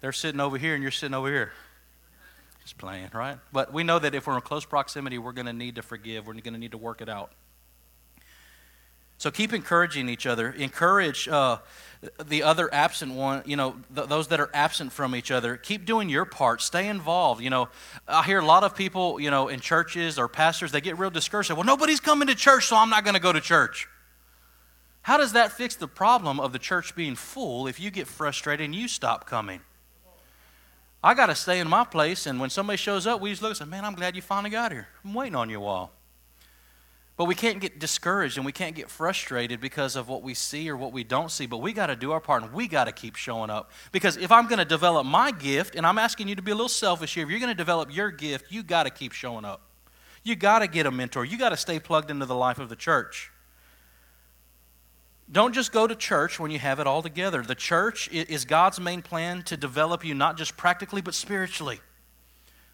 [0.00, 1.52] They're sitting over here and you're sitting over here.
[2.62, 3.36] Just playing, right?
[3.52, 6.26] But we know that if we're in close proximity, we're going to need to forgive.
[6.26, 7.32] We're going to need to work it out.
[9.18, 10.48] So keep encouraging each other.
[10.50, 11.58] Encourage uh,
[12.24, 15.58] the other absent one, you know, th- those that are absent from each other.
[15.58, 16.62] Keep doing your part.
[16.62, 17.42] Stay involved.
[17.42, 17.68] You know,
[18.08, 21.10] I hear a lot of people, you know, in churches or pastors, they get real
[21.10, 21.50] discouraged.
[21.50, 23.88] Well, nobody's coming to church, so I'm not going to go to church.
[25.02, 28.64] How does that fix the problem of the church being full if you get frustrated
[28.64, 29.60] and you stop coming?
[31.02, 33.50] I got to stay in my place, and when somebody shows up, we just look
[33.50, 34.88] and say, Man, I'm glad you finally got here.
[35.02, 35.92] I'm waiting on you a while.
[37.20, 40.70] But we can't get discouraged and we can't get frustrated because of what we see
[40.70, 41.44] or what we don't see.
[41.44, 43.72] But we got to do our part and we got to keep showing up.
[43.92, 46.54] Because if I'm going to develop my gift, and I'm asking you to be a
[46.54, 49.44] little selfish here, if you're going to develop your gift, you got to keep showing
[49.44, 49.60] up.
[50.22, 51.26] You got to get a mentor.
[51.26, 53.30] You got to stay plugged into the life of the church.
[55.32, 57.42] Don't just go to church when you have it all together.
[57.42, 61.80] The church is God's main plan to develop you not just practically, but spiritually.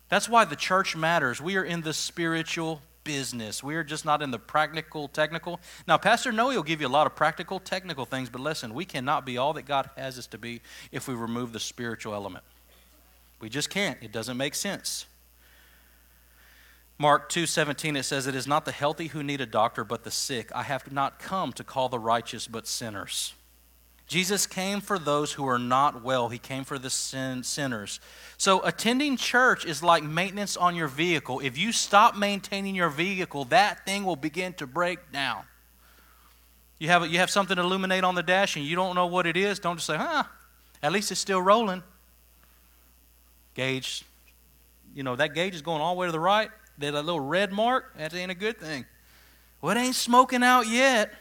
[0.08, 1.40] That's why the church matters.
[1.40, 3.62] We are in the spiritual business.
[3.62, 5.60] We are just not in the practical, technical.
[5.86, 8.84] Now, Pastor Noe will give you a lot of practical, technical things, but listen, we
[8.84, 10.60] cannot be all that God has us to be
[10.92, 12.44] if we remove the spiritual element.
[13.40, 13.98] We just can't.
[14.02, 15.06] It doesn't make sense.
[16.98, 20.11] Mark 2:17 it says it is not the healthy who need a doctor but the
[20.11, 20.50] sick.
[20.54, 23.35] I have not come to call the righteous but sinners.
[24.06, 26.28] Jesus came for those who are not well.
[26.28, 27.98] He came for the sin, sinners.
[28.38, 31.40] So attending church is like maintenance on your vehicle.
[31.40, 35.42] If you stop maintaining your vehicle, that thing will begin to break down.
[36.78, 39.26] You have, you have something to illuminate on the dash and you don't know what
[39.26, 40.24] it is, don't just say, huh,
[40.82, 41.82] at least it's still rolling.
[43.54, 44.04] Gauge,
[44.94, 46.50] you know, that gauge is going all the way to the right.
[46.78, 48.84] That little red mark, that ain't a good thing.
[49.60, 51.12] Well, it ain't smoking out yet.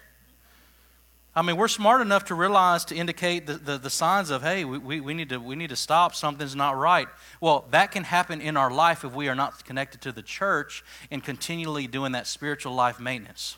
[1.38, 4.64] I mean, we're smart enough to realize to indicate the, the, the, signs of, hey,
[4.64, 7.10] we, we, need to, we need to stop, something's not right.
[7.42, 10.82] Well, that can happen in our life if we are not connected to the church
[11.12, 13.58] and continually doing that spiritual life maintenance.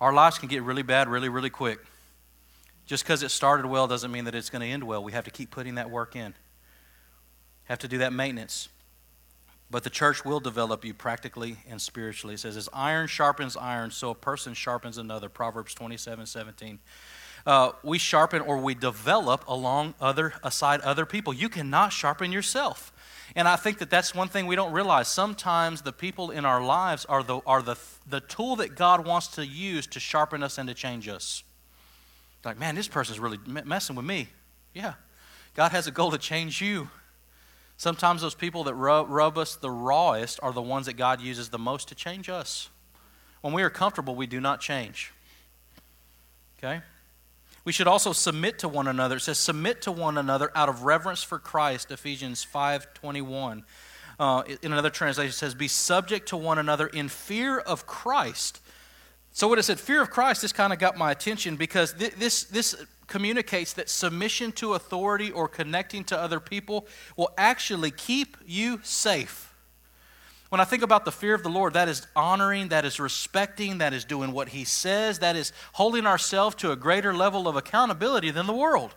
[0.00, 1.78] Our lives can get really bad really, really quick.
[2.84, 5.02] Just because it started well doesn't mean that it's going to end well.
[5.04, 6.34] We have to keep putting that work in,
[7.64, 8.68] have to do that maintenance.
[9.70, 12.34] But the church will develop you practically and spiritually.
[12.34, 15.28] It says, as iron sharpens iron, so a person sharpens another.
[15.28, 16.78] Proverbs 27 17.
[17.44, 21.32] Uh, we sharpen or we develop along other aside other people.
[21.32, 22.92] You cannot sharpen yourself.
[23.34, 25.08] And I think that that's one thing we don't realize.
[25.08, 27.76] Sometimes the people in our lives are the, are the,
[28.08, 31.42] the tool that God wants to use to sharpen us and to change us.
[32.44, 34.28] Like, man, this person's really messing with me.
[34.72, 34.94] Yeah.
[35.54, 36.88] God has a goal to change you.
[37.76, 41.50] Sometimes those people that rub, rub us the rawest are the ones that God uses
[41.50, 42.70] the most to change us.
[43.42, 45.12] When we are comfortable, we do not change.
[46.58, 46.80] Okay?
[47.64, 49.16] We should also submit to one another.
[49.16, 53.64] It says, submit to one another out of reverence for Christ, Ephesians 5.21.
[54.18, 58.60] Uh, in another translation, it says, be subject to one another in fear of Christ.
[59.36, 62.14] So what it said fear of Christ, this kind of got my attention because th-
[62.14, 62.74] this, this
[63.06, 66.86] communicates that submission to authority or connecting to other people
[67.18, 69.52] will actually keep you safe.
[70.48, 73.76] When I think about the fear of the Lord, that is honoring, that is respecting,
[73.76, 77.56] that is doing what He says, that is holding ourselves to a greater level of
[77.56, 78.94] accountability than the world.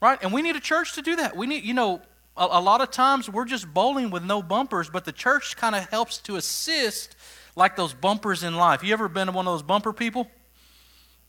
[0.00, 0.18] Right?
[0.22, 1.36] And we need a church to do that.
[1.36, 2.00] We need, you know,
[2.38, 5.74] a, a lot of times we're just bowling with no bumpers, but the church kind
[5.74, 7.16] of helps to assist
[7.56, 8.82] like those bumpers in life.
[8.82, 10.30] You ever been one of those bumper people?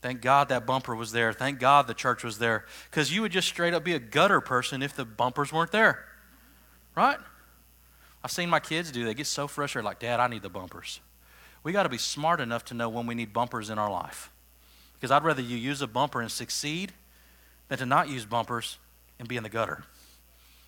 [0.00, 1.32] Thank God that bumper was there.
[1.32, 2.64] Thank God the church was there.
[2.90, 6.04] Because you would just straight up be a gutter person if the bumpers weren't there.
[6.96, 7.18] Right?
[8.24, 9.04] I've seen my kids do.
[9.04, 11.00] They get so frustrated, like, Dad, I need the bumpers.
[11.62, 14.30] We got to be smart enough to know when we need bumpers in our life.
[14.94, 16.92] Because I'd rather you use a bumper and succeed
[17.68, 18.78] than to not use bumpers
[19.18, 19.84] and be in the gutter.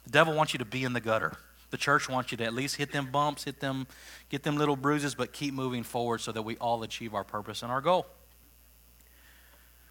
[0.04, 1.36] The devil wants you to be in the gutter.
[1.74, 3.88] The church wants you to at least hit them bumps, hit them,
[4.28, 7.64] get them little bruises, but keep moving forward so that we all achieve our purpose
[7.64, 8.06] and our goal.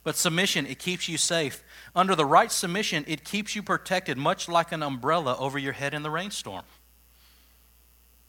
[0.06, 1.62] But submission, it keeps you safe.
[1.94, 5.94] Under the right submission, it keeps you protected, much like an umbrella over your head
[5.94, 6.64] in the rainstorm.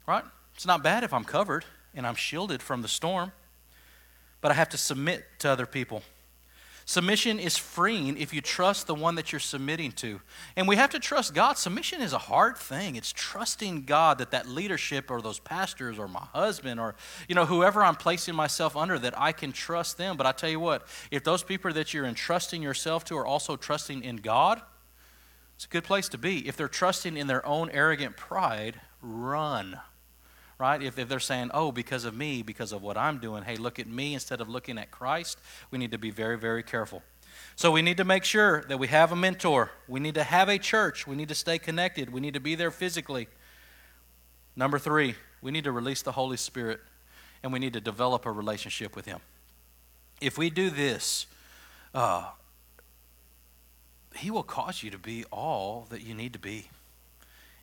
[0.05, 0.25] Right?
[0.57, 1.65] It's not bad if I'm covered
[1.95, 3.31] and I'm shielded from the storm,
[4.41, 6.03] but I have to submit to other people.
[6.87, 10.21] Submission is freeing if you trust the one that you're submitting to.
[10.55, 11.57] And we have to trust God.
[11.57, 12.97] Submission is a hard thing.
[12.97, 16.95] It's trusting God that that leadership or those pastors or my husband or
[17.27, 20.19] you know whoever I'm placing myself under that I can trust them.
[20.19, 23.57] But I tell you what, if those people that you're entrusting yourself to are also
[23.57, 24.61] trusting in God,
[25.55, 26.47] it's a good place to be.
[26.47, 29.81] If they're trusting in their own arrogant pride, run
[30.59, 30.83] right?
[30.83, 33.79] If, if they're saying, oh, because of me, because of what I'm doing, hey, look
[33.79, 35.39] at me instead of looking at Christ,
[35.71, 37.03] we need to be very, very careful.
[37.57, 39.71] So we need to make sure that we have a mentor.
[39.87, 41.07] We need to have a church.
[41.07, 42.13] We need to stay connected.
[42.13, 43.29] We need to be there physically.
[44.57, 46.81] Number three, we need to release the Holy Spirit
[47.43, 49.21] and we need to develop a relationship with Him.
[50.21, 51.27] If we do this,
[51.93, 52.31] uh,
[54.17, 56.71] He will cause you to be all that you need to be.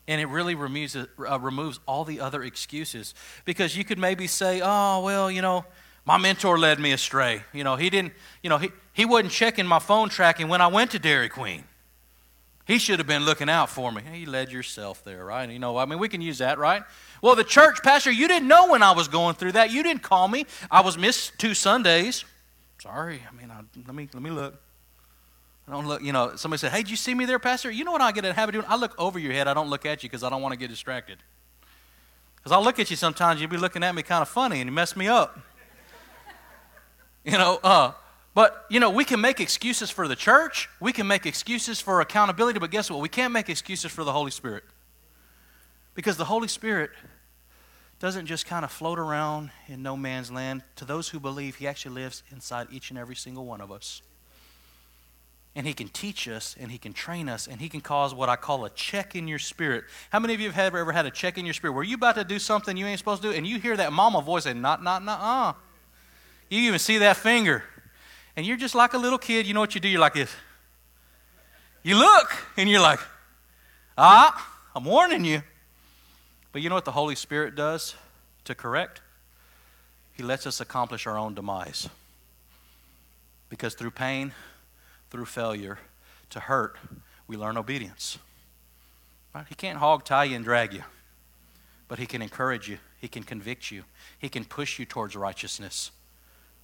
[0.08, 1.06] And it really removes, uh,
[1.40, 3.14] removes all the other excuses.
[3.44, 5.64] Because you could maybe say, oh, well, you know,
[6.04, 7.42] my mentor led me astray.
[7.52, 8.12] You know, he didn't,
[8.42, 11.64] you know, he, he wasn't checking my phone tracking when I went to Dairy Queen.
[12.64, 14.02] He should have been looking out for me.
[14.12, 15.48] He led yourself there, right?
[15.48, 16.82] You know, I mean, we can use that, right?
[17.20, 19.72] Well, the church pastor, you didn't know when I was going through that.
[19.72, 20.46] You didn't call me.
[20.70, 22.24] I was missed two Sundays.
[22.80, 23.22] Sorry.
[23.28, 24.60] I mean, I, let me let me look.
[25.66, 27.70] I don't look, you know, somebody said, Hey, did you see me there, Pastor?
[27.70, 28.64] You know what I get a habit doing?
[28.68, 29.46] I look over your head.
[29.46, 31.18] I don't look at you because I don't want to get distracted.
[32.36, 34.68] Because I'll look at you sometimes, you'll be looking at me kind of funny and
[34.68, 35.38] you mess me up.
[37.24, 37.92] you know, uh,
[38.34, 42.00] but, you know, we can make excuses for the church, we can make excuses for
[42.00, 43.00] accountability, but guess what?
[43.00, 44.64] We can't make excuses for the Holy Spirit.
[45.94, 46.90] Because the Holy Spirit
[48.00, 50.64] doesn't just kind of float around in no man's land.
[50.76, 54.02] To those who believe, He actually lives inside each and every single one of us
[55.54, 58.28] and he can teach us and he can train us and he can cause what
[58.28, 59.84] I call a check in your spirit.
[60.10, 62.14] How many of you have ever had a check in your spirit where you about
[62.14, 64.54] to do something you ain't supposed to do and you hear that mama voice say,
[64.54, 65.52] not, not, not, uh.
[66.48, 67.64] You even see that finger.
[68.36, 69.46] And you're just like a little kid.
[69.46, 69.88] You know what you do?
[69.88, 70.30] You're like this.
[71.82, 73.00] You look, and you're like,
[73.98, 75.42] ah, I'm warning you.
[76.52, 77.94] But you know what the Holy Spirit does
[78.44, 79.00] to correct?
[80.12, 81.88] He lets us accomplish our own demise.
[83.48, 84.32] Because through pain,
[85.12, 85.78] through failure,
[86.30, 86.78] to hurt,
[87.26, 88.18] we learn obedience.
[89.34, 89.44] Right?
[89.46, 90.84] He can't hog tie you and drag you,
[91.86, 93.84] but he can encourage you, he can convict you,
[94.18, 95.90] he can push you towards righteousness.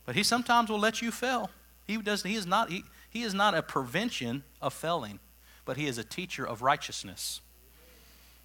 [0.07, 1.51] But he sometimes will let you fail.
[1.87, 5.19] He, does, he, is not, he, he is not a prevention of failing,
[5.67, 7.43] but he is a teacher of righteousness.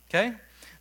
[0.09, 0.33] Okay?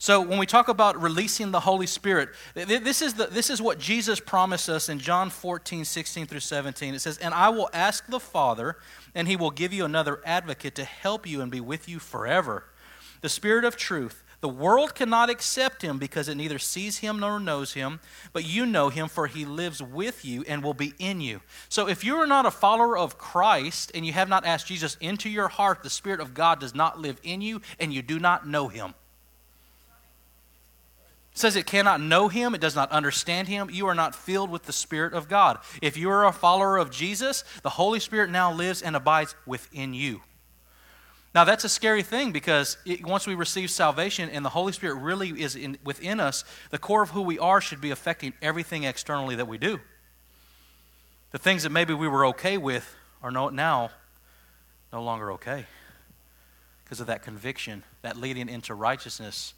[0.02, 3.78] So when we talk about releasing the Holy Spirit, this is, the, this is what
[3.78, 6.94] Jesus promised us in John 14, 16 through 17.
[6.94, 8.78] It says, And I will ask the Father,
[9.14, 12.64] and he will give you another advocate to help you and be with you forever.
[13.20, 14.24] The Spirit of truth.
[14.40, 18.00] The world cannot accept him because it neither sees him nor knows him,
[18.32, 21.42] but you know him, for he lives with you and will be in you.
[21.68, 24.96] So if you are not a follower of Christ and you have not asked Jesus
[25.00, 28.18] into your heart, the Spirit of God does not live in you and you do
[28.18, 28.94] not know him.
[31.32, 33.70] It says it cannot know him, it does not understand him.
[33.70, 35.58] You are not filled with the Spirit of God.
[35.80, 39.94] If you are a follower of Jesus, the Holy Spirit now lives and abides within
[39.94, 40.20] you.
[41.34, 44.96] Now, that's a scary thing because it, once we receive salvation and the Holy Spirit
[44.96, 48.84] really is in, within us, the core of who we are should be affecting everything
[48.84, 49.80] externally that we do.
[51.30, 53.90] The things that maybe we were okay with are no, now
[54.92, 55.64] no longer okay
[56.84, 59.54] because of that conviction, that leading into righteousness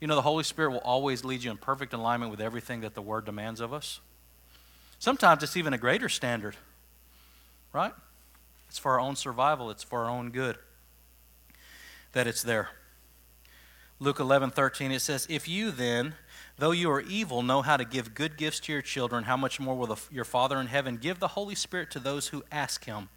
[0.00, 2.94] you know, the Holy Spirit will always lead you in perfect alignment with everything that
[2.94, 4.00] the Word demands of us.
[4.98, 6.56] Sometimes it's even a greater standard,
[7.72, 7.92] right?
[8.68, 10.56] It's for our own survival, it's for our own good
[12.12, 12.70] that it's there.
[13.98, 16.14] Luke 11, 13, it says, If you then,
[16.58, 19.60] though you are evil, know how to give good gifts to your children, how much
[19.60, 22.84] more will the, your Father in heaven give the Holy Spirit to those who ask
[22.84, 23.10] Him?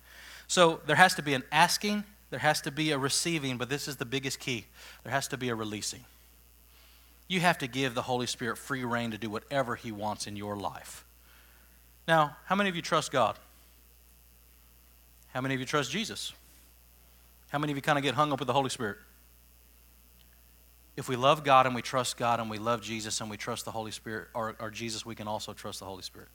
[0.47, 3.87] So there has to be an asking, there has to be a receiving, but this
[3.87, 4.65] is the biggest key
[5.03, 6.03] there has to be a releasing.
[7.27, 10.35] You have to give the Holy Spirit free rein to do whatever He wants in
[10.35, 11.05] your life.
[12.07, 13.37] Now, how many of you trust God?
[15.33, 16.33] How many of you trust Jesus?
[17.49, 18.97] How many of you kind of get hung up with the Holy Spirit?
[20.95, 23.65] If we love God and we trust God and we love Jesus and we trust
[23.65, 26.29] the Holy Spirit or, or Jesus, we can also trust the Holy Spirit.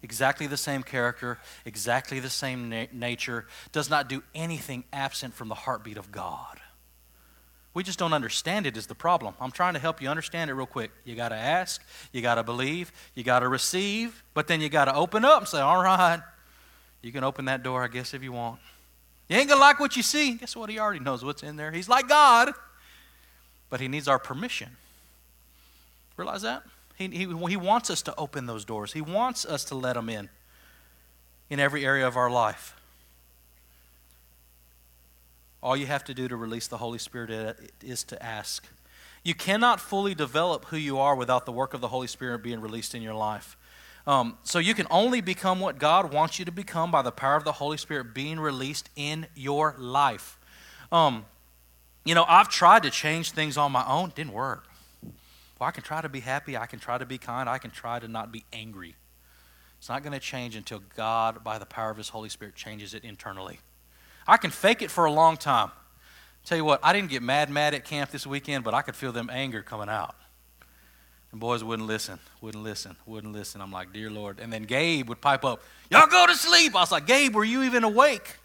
[0.00, 5.48] Exactly the same character, exactly the same na- nature, does not do anything absent from
[5.48, 6.60] the heartbeat of God.
[7.78, 9.34] We just don't understand it, is the problem.
[9.40, 10.90] I'm trying to help you understand it real quick.
[11.04, 14.68] You got to ask, you got to believe, you got to receive, but then you
[14.68, 16.20] got to open up and say, all right,
[17.02, 18.58] you can open that door, I guess, if you want.
[19.28, 20.32] You ain't going to like what you see.
[20.32, 20.70] Guess what?
[20.70, 21.70] He already knows what's in there.
[21.70, 22.50] He's like God,
[23.70, 24.70] but he needs our permission.
[26.16, 26.64] Realize that?
[26.96, 30.08] He, he, he wants us to open those doors, he wants us to let him
[30.08, 30.28] in
[31.48, 32.74] in every area of our life.
[35.62, 38.66] All you have to do to release the Holy Spirit is to ask.
[39.24, 42.60] You cannot fully develop who you are without the work of the Holy Spirit being
[42.60, 43.56] released in your life.
[44.06, 47.36] Um, so you can only become what God wants you to become by the power
[47.36, 50.38] of the Holy Spirit being released in your life.
[50.90, 51.26] Um,
[52.04, 54.66] you know, I've tried to change things on my own, didn't work.
[55.02, 57.70] Well, I can try to be happy, I can try to be kind, I can
[57.70, 58.94] try to not be angry.
[59.78, 62.94] It's not going to change until God, by the power of His Holy Spirit, changes
[62.94, 63.60] it internally.
[64.28, 65.70] I can fake it for a long time.
[66.44, 68.94] Tell you what, I didn't get mad, mad at camp this weekend, but I could
[68.94, 70.14] feel them anger coming out.
[71.32, 73.60] And boys wouldn't listen, wouldn't listen, wouldn't listen.
[73.60, 74.38] I'm like, dear Lord.
[74.38, 76.76] And then Gabe would pipe up, y'all go to sleep.
[76.76, 78.36] I was like, Gabe, were you even awake?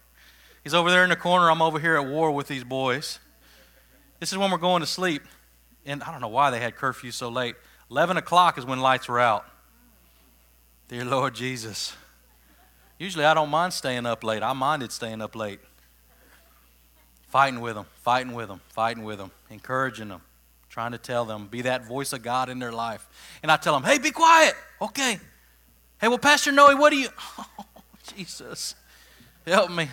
[0.62, 1.50] He's over there in the corner.
[1.50, 3.18] I'm over here at war with these boys.
[4.20, 5.22] This is when we're going to sleep.
[5.84, 7.56] And I don't know why they had curfew so late.
[7.90, 9.44] 11 o'clock is when lights were out.
[10.88, 11.94] Dear Lord Jesus.
[12.98, 14.42] Usually I don't mind staying up late.
[14.42, 15.60] I minded staying up late
[17.34, 20.22] fighting with them, fighting with them, fighting with them, encouraging them,
[20.68, 23.08] trying to tell them, be that voice of God in their life.
[23.42, 24.54] And I tell them, hey, be quiet.
[24.80, 25.18] Okay.
[26.00, 27.08] Hey, well, Pastor Noe, what do you.
[27.58, 27.64] Oh,
[28.14, 28.76] Jesus,
[29.44, 29.88] help me.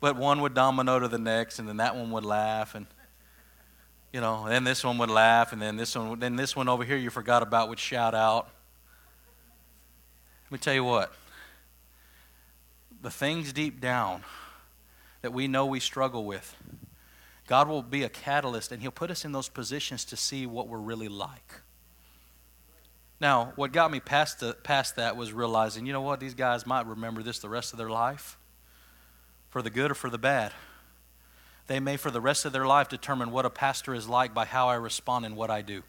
[0.00, 2.86] But one would domino to the next, and then that one would laugh, and
[4.12, 6.82] you know, then this one would laugh, and then this one, then this one over
[6.82, 8.48] here you forgot about would shout out.
[10.46, 11.12] Let me tell you what.
[13.02, 14.24] The things deep down
[15.22, 16.56] that we know we struggle with.
[17.46, 20.68] God will be a catalyst and He'll put us in those positions to see what
[20.68, 21.62] we're really like.
[23.20, 26.66] Now, what got me past, the, past that was realizing, you know what, these guys
[26.66, 28.38] might remember this the rest of their life,
[29.50, 30.52] for the good or for the bad.
[31.66, 34.44] They may, for the rest of their life, determine what a pastor is like by
[34.44, 35.82] how I respond and what I do.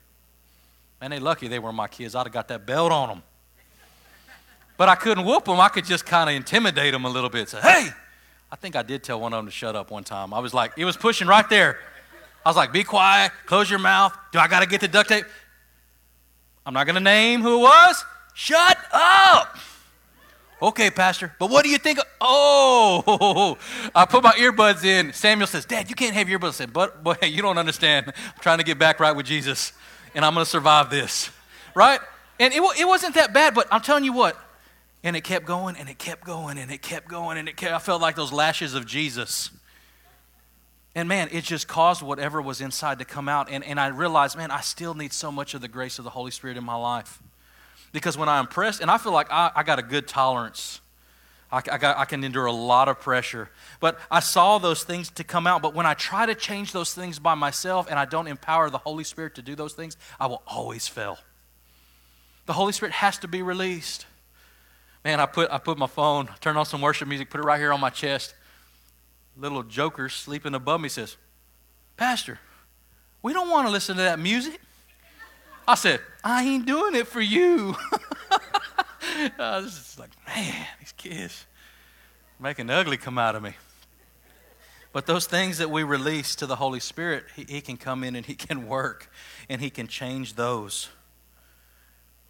[0.99, 2.13] Man, they lucky they were my kids.
[2.15, 3.23] I'd have got that belt on them.
[4.77, 5.59] But I couldn't whoop them.
[5.59, 7.49] I could just kind of intimidate them a little bit.
[7.49, 7.89] Say, hey,
[8.51, 10.33] I think I did tell one of them to shut up one time.
[10.33, 11.79] I was like, it was pushing right there.
[12.45, 14.17] I was like, be quiet, close your mouth.
[14.31, 15.25] Do I got to get the duct tape?
[16.65, 18.03] I'm not going to name who it was.
[18.33, 19.57] Shut up.
[20.61, 21.97] Okay, Pastor, but what do you think?
[22.19, 23.57] Oh,
[23.95, 25.11] I put my earbuds in.
[25.11, 26.49] Samuel says, Dad, you can't have earbuds.
[26.49, 28.07] I said, but boy, you don't understand.
[28.07, 29.73] I'm trying to get back right with Jesus,
[30.13, 31.31] and I'm going to survive this.
[31.73, 31.99] Right?
[32.39, 34.37] And it, it wasn't that bad, but I'm telling you what,
[35.03, 37.73] and it kept going, and it kept going, and it kept going, and it kept,
[37.73, 39.49] I felt like those lashes of Jesus.
[40.93, 43.49] And man, it just caused whatever was inside to come out.
[43.49, 46.09] And, and I realized, man, I still need so much of the grace of the
[46.09, 47.19] Holy Spirit in my life.
[47.93, 50.81] Because when I'm pressed, and I feel like I, I got a good tolerance.
[51.51, 53.49] I, I, got, I can endure a lot of pressure.
[53.79, 55.61] But I saw those things to come out.
[55.61, 58.77] But when I try to change those things by myself and I don't empower the
[58.77, 61.17] Holy Spirit to do those things, I will always fail.
[62.45, 64.05] The Holy Spirit has to be released.
[65.03, 67.59] Man, I put, I put my phone, turned on some worship music, put it right
[67.59, 68.35] here on my chest.
[69.35, 71.17] Little joker sleeping above me says,
[71.97, 72.39] Pastor,
[73.21, 74.59] we don't want to listen to that music.
[75.67, 77.75] I said, I ain't doing it for you.
[79.39, 81.45] I was just like, man, these kids
[82.39, 83.53] making ugly come out of me.
[84.93, 88.15] But those things that we release to the Holy Spirit, he, he, can come in
[88.15, 89.09] and He can work
[89.47, 90.89] and He can change those.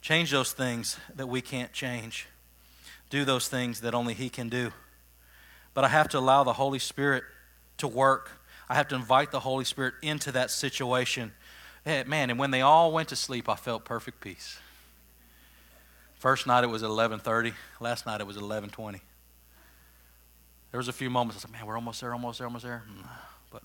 [0.02, 2.28] Change those things that we can't change.
[3.12, 4.72] Do those things that only He can do.
[5.76, 7.24] But I have to allow the Holy Spirit
[7.78, 8.32] to work.
[8.68, 11.32] I have to invite the Holy Spirit into that situation
[11.84, 14.60] Hey, man, and when they all went to sleep, I felt perfect peace.
[16.14, 17.54] First night it was 11:30.
[17.80, 19.02] Last night it was 11:20.
[20.70, 22.84] There was a few moments I said, "Man, we're almost there, almost there, almost there."
[22.88, 23.10] Mm,
[23.50, 23.64] but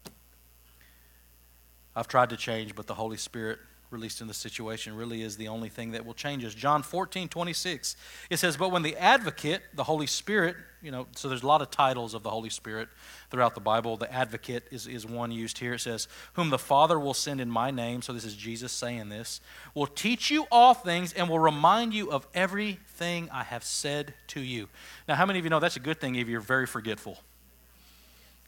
[1.94, 3.60] I've tried to change, but the Holy Spirit
[3.90, 6.54] released in the situation really is the only thing that will change us.
[6.54, 7.96] John 14, 26,
[8.30, 11.62] it says, But when the advocate, the Holy Spirit, you know, so there's a lot
[11.62, 12.88] of titles of the Holy Spirit
[13.30, 13.96] throughout the Bible.
[13.96, 15.74] The advocate is, is one used here.
[15.74, 19.08] It says, Whom the Father will send in my name, so this is Jesus saying
[19.08, 19.40] this,
[19.74, 24.40] will teach you all things and will remind you of everything I have said to
[24.40, 24.68] you.
[25.08, 27.18] Now, how many of you know that's a good thing if you're very forgetful?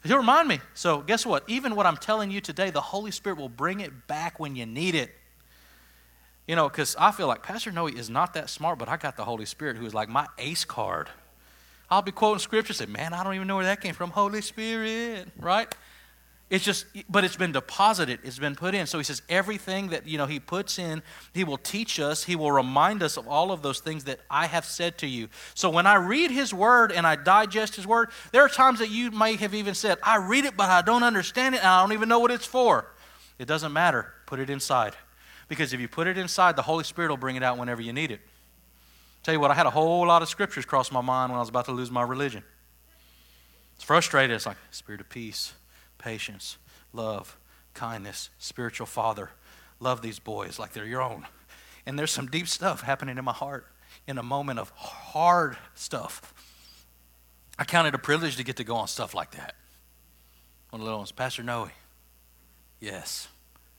[0.05, 0.61] He'll remind me.
[0.75, 1.45] So, guess what?
[1.49, 4.65] Even what I'm telling you today, the Holy Spirit will bring it back when you
[4.65, 5.11] need it.
[6.49, 9.17] You know, because I feel like Pastor Noe is not that smart, but I got
[9.17, 11.09] the Holy Spirit who is like my ace card.
[11.91, 14.11] I'll be quoting scripture, and say, man, I don't even know where that came from.
[14.11, 15.73] Holy Spirit, right?
[16.49, 18.87] It's just, but it's been deposited, it's been put in.
[18.87, 21.03] So he says, everything that, you know, he puts in,
[21.35, 24.47] he will teach us, he will remind us of all of those things that I
[24.47, 25.29] have said to you.
[25.53, 28.89] So when I read his word and I digest his word, there are times that
[28.89, 31.83] you may have even said, I read it, but I don't understand it, and I
[31.83, 32.91] don't even know what it's for.
[33.39, 34.15] It doesn't matter.
[34.25, 34.95] Put it inside.
[35.49, 37.93] Because if you put it inside, the Holy Spirit will bring it out whenever you
[37.93, 38.21] need it.
[39.23, 41.41] Tell you what, I had a whole lot of scriptures cross my mind when I
[41.41, 42.43] was about to lose my religion.
[43.75, 44.35] It's frustrating.
[44.35, 45.55] It's like spirit of peace,
[45.99, 46.59] patience,
[46.93, 47.37] love,
[47.75, 49.31] kindness, spiritual father.
[49.81, 51.27] Love these boys like they're your own.
[51.87, 53.67] And there's some deep stuff happening in my heart
[54.07, 56.35] in a moment of hard stuff.
[57.59, 59.55] I count it a privilege to get to go on stuff like that.
[60.71, 61.71] One of the little ones, Pastor Noe.
[62.81, 63.29] Yes.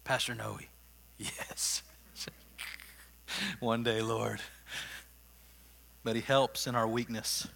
[0.04, 0.60] Pastor Noe.
[1.20, 1.84] Yes.
[3.60, 4.40] One day, Lord.
[6.04, 7.48] But He helps in our weakness.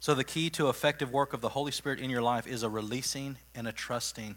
[0.00, 2.68] So, the key to effective work of the Holy Spirit in your life is a
[2.68, 4.36] releasing and a trusting.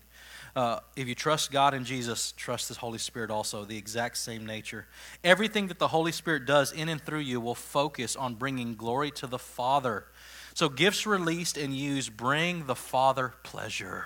[0.56, 4.46] Uh, if you trust God and Jesus, trust the Holy Spirit also, the exact same
[4.46, 4.88] nature.
[5.26, 9.12] Everything that the Holy Spirit does in and through you will focus on bringing glory
[9.12, 10.06] to the Father.
[10.54, 14.06] So, gifts released and used bring the Father pleasure.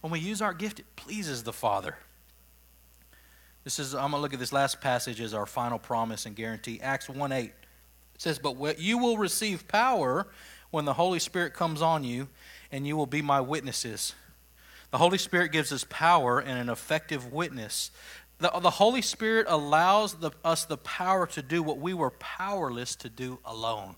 [0.00, 1.96] When we use our gift, it pleases the Father.
[3.64, 6.36] This is, I'm going to look at this last passage as our final promise and
[6.36, 6.80] guarantee.
[6.82, 7.44] Acts 1 8.
[7.44, 7.54] It
[8.18, 10.26] says, But you will receive power
[10.70, 12.28] when the Holy Spirit comes on you,
[12.70, 14.14] and you will be my witnesses.
[14.90, 17.90] The Holy Spirit gives us power and an effective witness.
[18.38, 22.94] The, the Holy Spirit allows the, us the power to do what we were powerless
[22.96, 23.96] to do alone.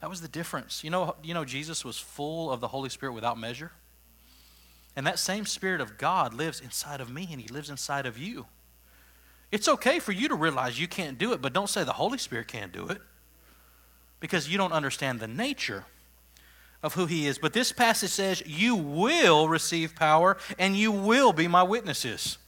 [0.00, 0.84] That was the difference.
[0.84, 3.72] You know, you know, Jesus was full of the Holy Spirit without measure.
[4.96, 8.16] And that same Spirit of God lives inside of me and He lives inside of
[8.16, 8.46] you.
[9.52, 12.18] It's okay for you to realize you can't do it, but don't say the Holy
[12.18, 13.00] Spirit can't do it
[14.18, 15.84] because you don't understand the nature
[16.82, 17.38] of who He is.
[17.38, 22.38] But this passage says, You will receive power and you will be my witnesses.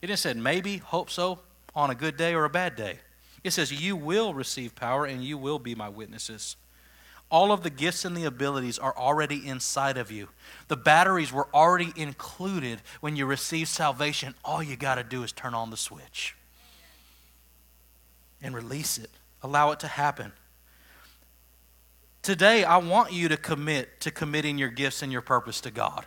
[0.00, 1.40] It didn't say maybe, hope so,
[1.74, 3.00] on a good day or a bad day.
[3.44, 6.56] It says, You will receive power and you will be my witnesses.
[7.30, 10.28] All of the gifts and the abilities are already inside of you.
[10.68, 14.34] The batteries were already included when you receive salvation.
[14.44, 16.34] All you got to do is turn on the switch
[18.42, 19.10] and release it.
[19.42, 20.32] Allow it to happen.
[22.22, 26.04] Today, I want you to commit to committing your gifts and your purpose to God.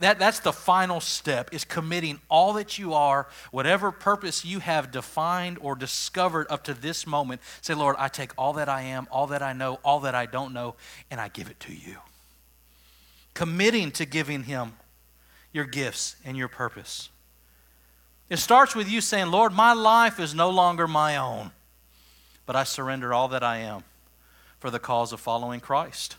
[0.00, 4.90] That, that's the final step, is committing all that you are, whatever purpose you have
[4.90, 7.42] defined or discovered up to this moment.
[7.60, 10.24] Say, Lord, I take all that I am, all that I know, all that I
[10.24, 10.74] don't know,
[11.10, 11.98] and I give it to you.
[13.34, 14.72] Committing to giving Him
[15.52, 17.10] your gifts and your purpose.
[18.30, 21.50] It starts with you saying, Lord, my life is no longer my own,
[22.46, 23.84] but I surrender all that I am
[24.60, 26.16] for the cause of following Christ.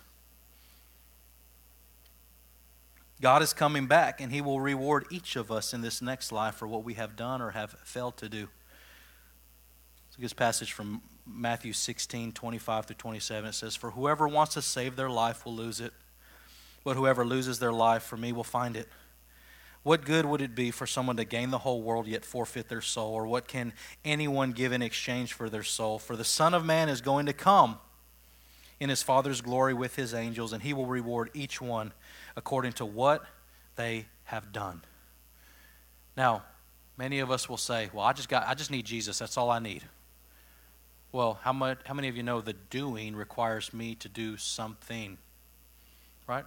[3.22, 6.56] God is coming back, and He will reward each of us in this next life
[6.56, 8.48] for what we have done or have failed to do.
[10.08, 13.50] It's a good passage from Matthew 16, 25 through 27.
[13.50, 15.94] It says, For whoever wants to save their life will lose it,
[16.84, 18.90] but whoever loses their life for me will find it.
[19.84, 22.82] What good would it be for someone to gain the whole world yet forfeit their
[22.82, 23.14] soul?
[23.14, 26.00] Or what can anyone give in exchange for their soul?
[26.00, 27.80] For the Son of Man is going to come
[28.80, 31.94] in his Father's glory with his angels, and he will reward each one
[32.36, 33.26] according to what
[33.76, 34.82] they have done.
[36.16, 36.44] Now,
[36.98, 39.20] many of us will say, "Well, I just got I just need Jesus.
[39.20, 39.84] That's all I need."
[41.12, 45.18] Well, how much how many of you know the doing requires me to do something?
[46.28, 46.46] Right?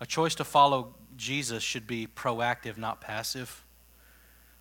[0.00, 3.64] A choice to follow Jesus should be proactive, not passive.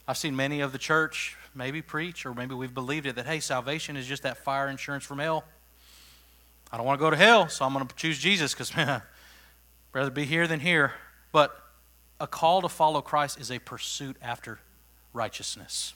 [0.07, 3.39] I've seen many of the church maybe preach, or maybe we've believed it, that, hey,
[3.39, 5.43] salvation is just that fire insurance from hell.
[6.71, 8.71] I don't want to go to hell, so I'm going to choose Jesus because
[9.93, 10.93] rather be here than here.
[11.31, 11.57] But
[12.19, 14.59] a call to follow Christ is a pursuit after
[15.13, 15.93] righteousness.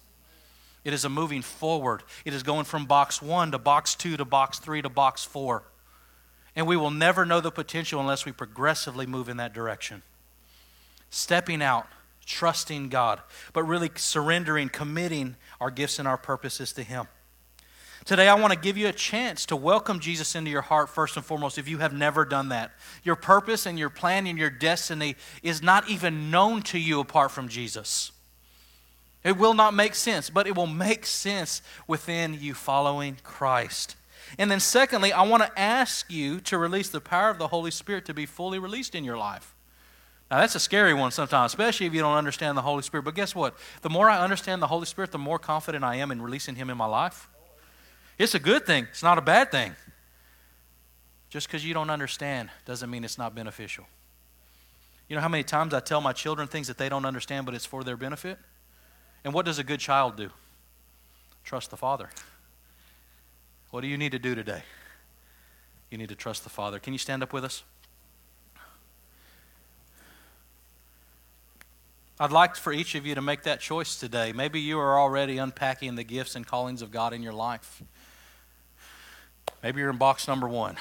[0.83, 2.03] It is a moving forward.
[2.25, 5.63] It is going from box one to box two to box three to box four.
[6.55, 10.01] And we will never know the potential unless we progressively move in that direction.
[11.09, 11.87] Stepping out,
[12.25, 13.21] trusting God,
[13.53, 17.07] but really surrendering, committing our gifts and our purposes to Him.
[18.03, 21.17] Today, I want to give you a chance to welcome Jesus into your heart first
[21.17, 22.71] and foremost if you have never done that.
[23.03, 27.29] Your purpose and your plan and your destiny is not even known to you apart
[27.29, 28.11] from Jesus.
[29.23, 33.95] It will not make sense, but it will make sense within you following Christ.
[34.39, 37.69] And then, secondly, I want to ask you to release the power of the Holy
[37.69, 39.53] Spirit to be fully released in your life.
[40.31, 43.03] Now, that's a scary one sometimes, especially if you don't understand the Holy Spirit.
[43.03, 43.55] But guess what?
[43.81, 46.69] The more I understand the Holy Spirit, the more confident I am in releasing Him
[46.69, 47.29] in my life.
[48.17, 49.75] It's a good thing, it's not a bad thing.
[51.29, 53.85] Just because you don't understand doesn't mean it's not beneficial.
[55.07, 57.55] You know how many times I tell my children things that they don't understand, but
[57.55, 58.37] it's for their benefit?
[59.23, 60.29] And what does a good child do?
[61.43, 62.09] Trust the Father.
[63.71, 64.63] What do you need to do today?
[65.89, 66.79] You need to trust the Father.
[66.79, 67.63] Can you stand up with us?
[72.19, 74.31] I'd like for each of you to make that choice today.
[74.31, 77.81] Maybe you are already unpacking the gifts and callings of God in your life.
[79.63, 80.75] Maybe you're in box number one.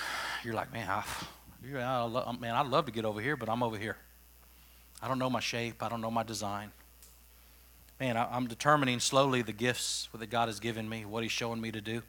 [0.45, 1.05] You're like, man, I,
[1.77, 3.97] I love, man, I'd love to get over here, but I'm over here.
[5.03, 5.83] I don't know my shape.
[5.83, 6.73] I don't know my design.
[7.99, 11.61] Man, I, I'm determining slowly the gifts that God has given me, what He's showing
[11.61, 12.03] me to do.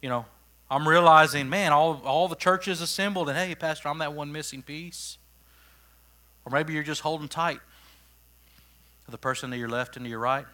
[0.00, 0.24] You know,
[0.70, 4.62] I'm realizing, man, all, all the churches assembled, and hey, Pastor, I'm that one missing
[4.62, 5.18] piece.
[6.44, 7.60] Or maybe you're just holding tight
[9.04, 10.46] to the person to your left and to your right.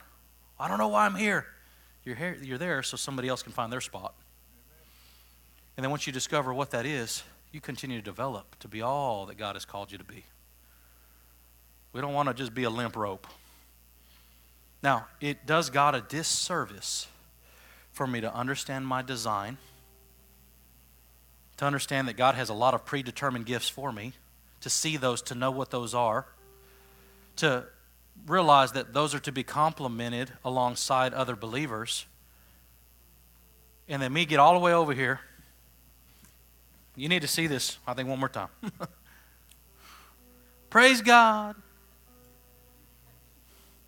[0.58, 1.46] I don't know why I'm here.
[2.04, 4.14] You're, here, you're there so somebody else can find their spot.
[5.78, 7.22] And then once you discover what that is,
[7.52, 10.24] you continue to develop to be all that God has called you to be.
[11.92, 13.28] We don't want to just be a limp rope.
[14.82, 17.06] Now, it does God a disservice
[17.92, 19.56] for me to understand my design,
[21.58, 24.14] to understand that God has a lot of predetermined gifts for me,
[24.62, 26.26] to see those, to know what those are,
[27.36, 27.66] to
[28.26, 32.04] realize that those are to be complemented alongside other believers,
[33.88, 35.20] and then me get all the way over here
[36.98, 38.48] you need to see this, I think, one more time.
[40.70, 41.56] Praise God.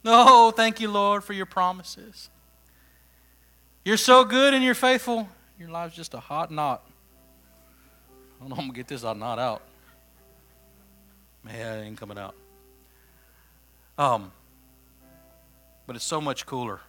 [0.04, 2.30] Oh, thank you, Lord, for your promises.
[3.84, 5.28] You're so good and you're faithful.
[5.58, 6.82] Your life's just a hot knot.
[8.08, 9.62] I don't know I'm going to get this hot knot out.
[11.44, 12.34] Man, it ain't coming out.
[13.98, 14.32] Um,
[15.86, 16.80] but it's so much cooler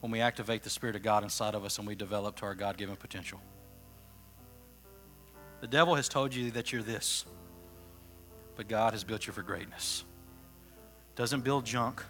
[0.00, 2.54] when we activate the Spirit of God inside of us and we develop to our
[2.54, 3.40] God given potential.
[5.60, 7.24] The devil has told you that you're this,
[8.56, 10.04] but God has built you for greatness.
[11.16, 12.04] Doesn't build junk,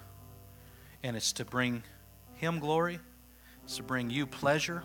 [1.02, 1.82] and it's to bring
[2.34, 2.98] Him glory,
[3.64, 4.82] it's to bring you pleasure,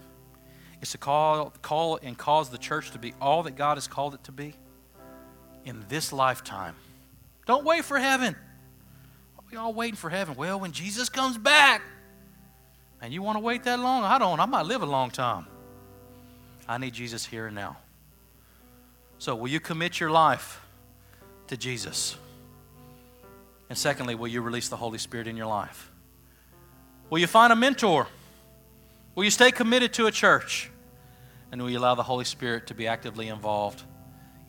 [0.81, 4.13] it's to call, call and cause the church to be all that God has called
[4.13, 4.53] it to be
[5.65, 6.75] in this lifetime.
[7.45, 8.35] Don't wait for heaven.
[9.37, 10.35] Are We all waiting for heaven.
[10.35, 11.81] Well, when Jesus comes back,
[13.01, 14.05] And you want to wait that long?
[14.05, 14.39] I don't.
[14.39, 15.45] I might live a long time.
[16.69, 17.75] I need Jesus here and now.
[19.17, 20.61] So, will you commit your life
[21.47, 22.17] to Jesus?
[23.69, 25.91] And secondly, will you release the Holy Spirit in your life?
[27.09, 28.07] Will you find a mentor?
[29.15, 30.69] Will you stay committed to a church?
[31.51, 33.83] And will you allow the Holy Spirit to be actively involved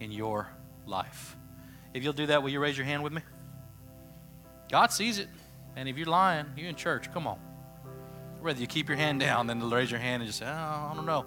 [0.01, 0.49] in your
[0.87, 1.37] life?
[1.93, 3.23] If you'll do that, will you raise your hand with me?
[4.71, 5.29] God sees it.
[5.77, 7.39] And if you're lying, you're in church, come on.
[8.41, 10.93] Whether you keep your hand down, then raise your hand and just say, oh, I
[10.95, 11.27] don't know.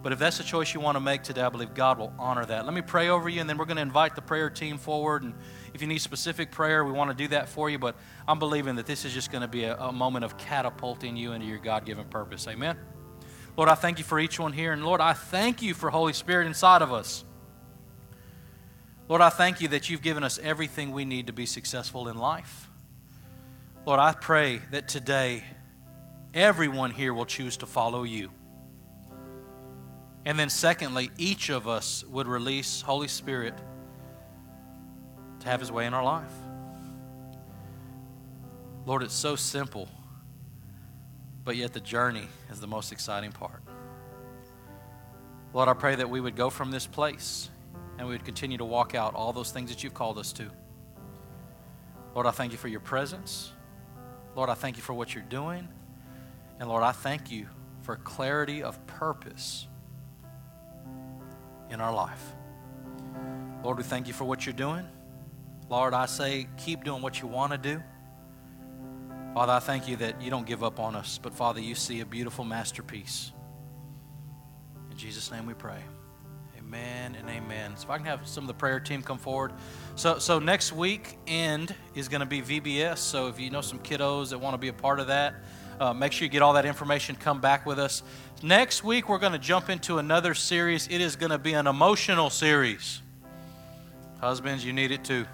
[0.00, 2.44] But if that's the choice you want to make today, I believe God will honor
[2.46, 2.64] that.
[2.64, 5.24] Let me pray over you, and then we're going to invite the prayer team forward.
[5.24, 5.34] And
[5.74, 7.78] if you need specific prayer, we want to do that for you.
[7.78, 7.96] But
[8.26, 11.32] I'm believing that this is just going to be a, a moment of catapulting you
[11.32, 12.46] into your God given purpose.
[12.46, 12.78] Amen.
[13.56, 14.72] Lord, I thank you for each one here.
[14.72, 17.24] And Lord, I thank you for Holy Spirit inside of us.
[19.08, 22.16] Lord, I thank you that you've given us everything we need to be successful in
[22.18, 22.68] life.
[23.84, 25.42] Lord, I pray that today
[26.34, 28.30] everyone here will choose to follow you.
[30.28, 33.54] And then, secondly, each of us would release Holy Spirit
[35.40, 36.34] to have his way in our life.
[38.84, 39.88] Lord, it's so simple,
[41.46, 43.62] but yet the journey is the most exciting part.
[45.54, 47.48] Lord, I pray that we would go from this place
[47.96, 50.50] and we would continue to walk out all those things that you've called us to.
[52.14, 53.50] Lord, I thank you for your presence.
[54.36, 55.66] Lord, I thank you for what you're doing.
[56.60, 57.46] And Lord, I thank you
[57.80, 59.66] for clarity of purpose
[61.70, 62.34] in our life.
[63.62, 64.86] Lord, we thank you for what you're doing.
[65.68, 67.82] Lord, I say, keep doing what you want to do.
[69.34, 72.00] Father, I thank you that you don't give up on us, but Father, you see
[72.00, 73.32] a beautiful masterpiece.
[74.90, 75.80] In Jesus' name we pray.
[76.58, 77.76] Amen and amen.
[77.76, 79.52] So if I can have some of the prayer team come forward.
[79.94, 82.98] So so next week end is going to be VBS.
[82.98, 85.34] So if you know some kiddos that want to be a part of that,
[85.80, 87.16] uh, make sure you get all that information.
[87.16, 88.02] Come back with us.
[88.42, 90.86] Next week, we're going to jump into another series.
[90.88, 93.02] It is going to be an emotional series.
[94.20, 95.26] Husbands, you need it too.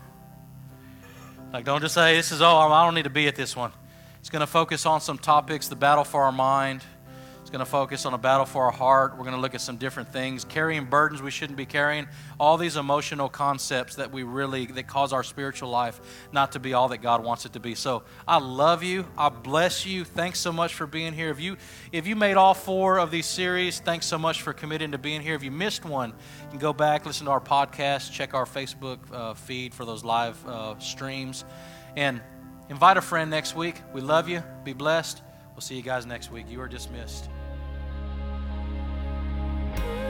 [1.53, 3.73] Like, don't just say, this is all, I don't need to be at this one.
[4.21, 6.83] It's going to focus on some topics the battle for our mind,
[7.55, 9.13] going to focus on a battle for our heart.
[9.13, 12.09] We're going to look at some different things, carrying burdens we shouldn't be carrying.
[12.41, 16.01] All these emotional concepts that we really that cause our spiritual life
[16.33, 17.77] not to be all that God wants it to be.
[17.77, 19.07] So I love you.
[19.17, 20.05] I bless you.
[20.05, 21.31] Thanks so much for being here.
[21.31, 21.57] If you
[21.93, 25.21] if you made all four of these series, thanks so much for committing to being
[25.21, 25.37] here.
[25.37, 28.99] If you missed one, you can go back, listen to our podcast, check our Facebook
[29.13, 31.45] uh, feed for those live uh, streams,
[31.97, 32.21] and
[32.69, 33.81] invite a friend next week.
[33.93, 34.43] We love you.
[34.65, 35.23] Be blessed.
[35.53, 36.51] We'll see you guys next week.
[36.51, 37.29] You are dismissed.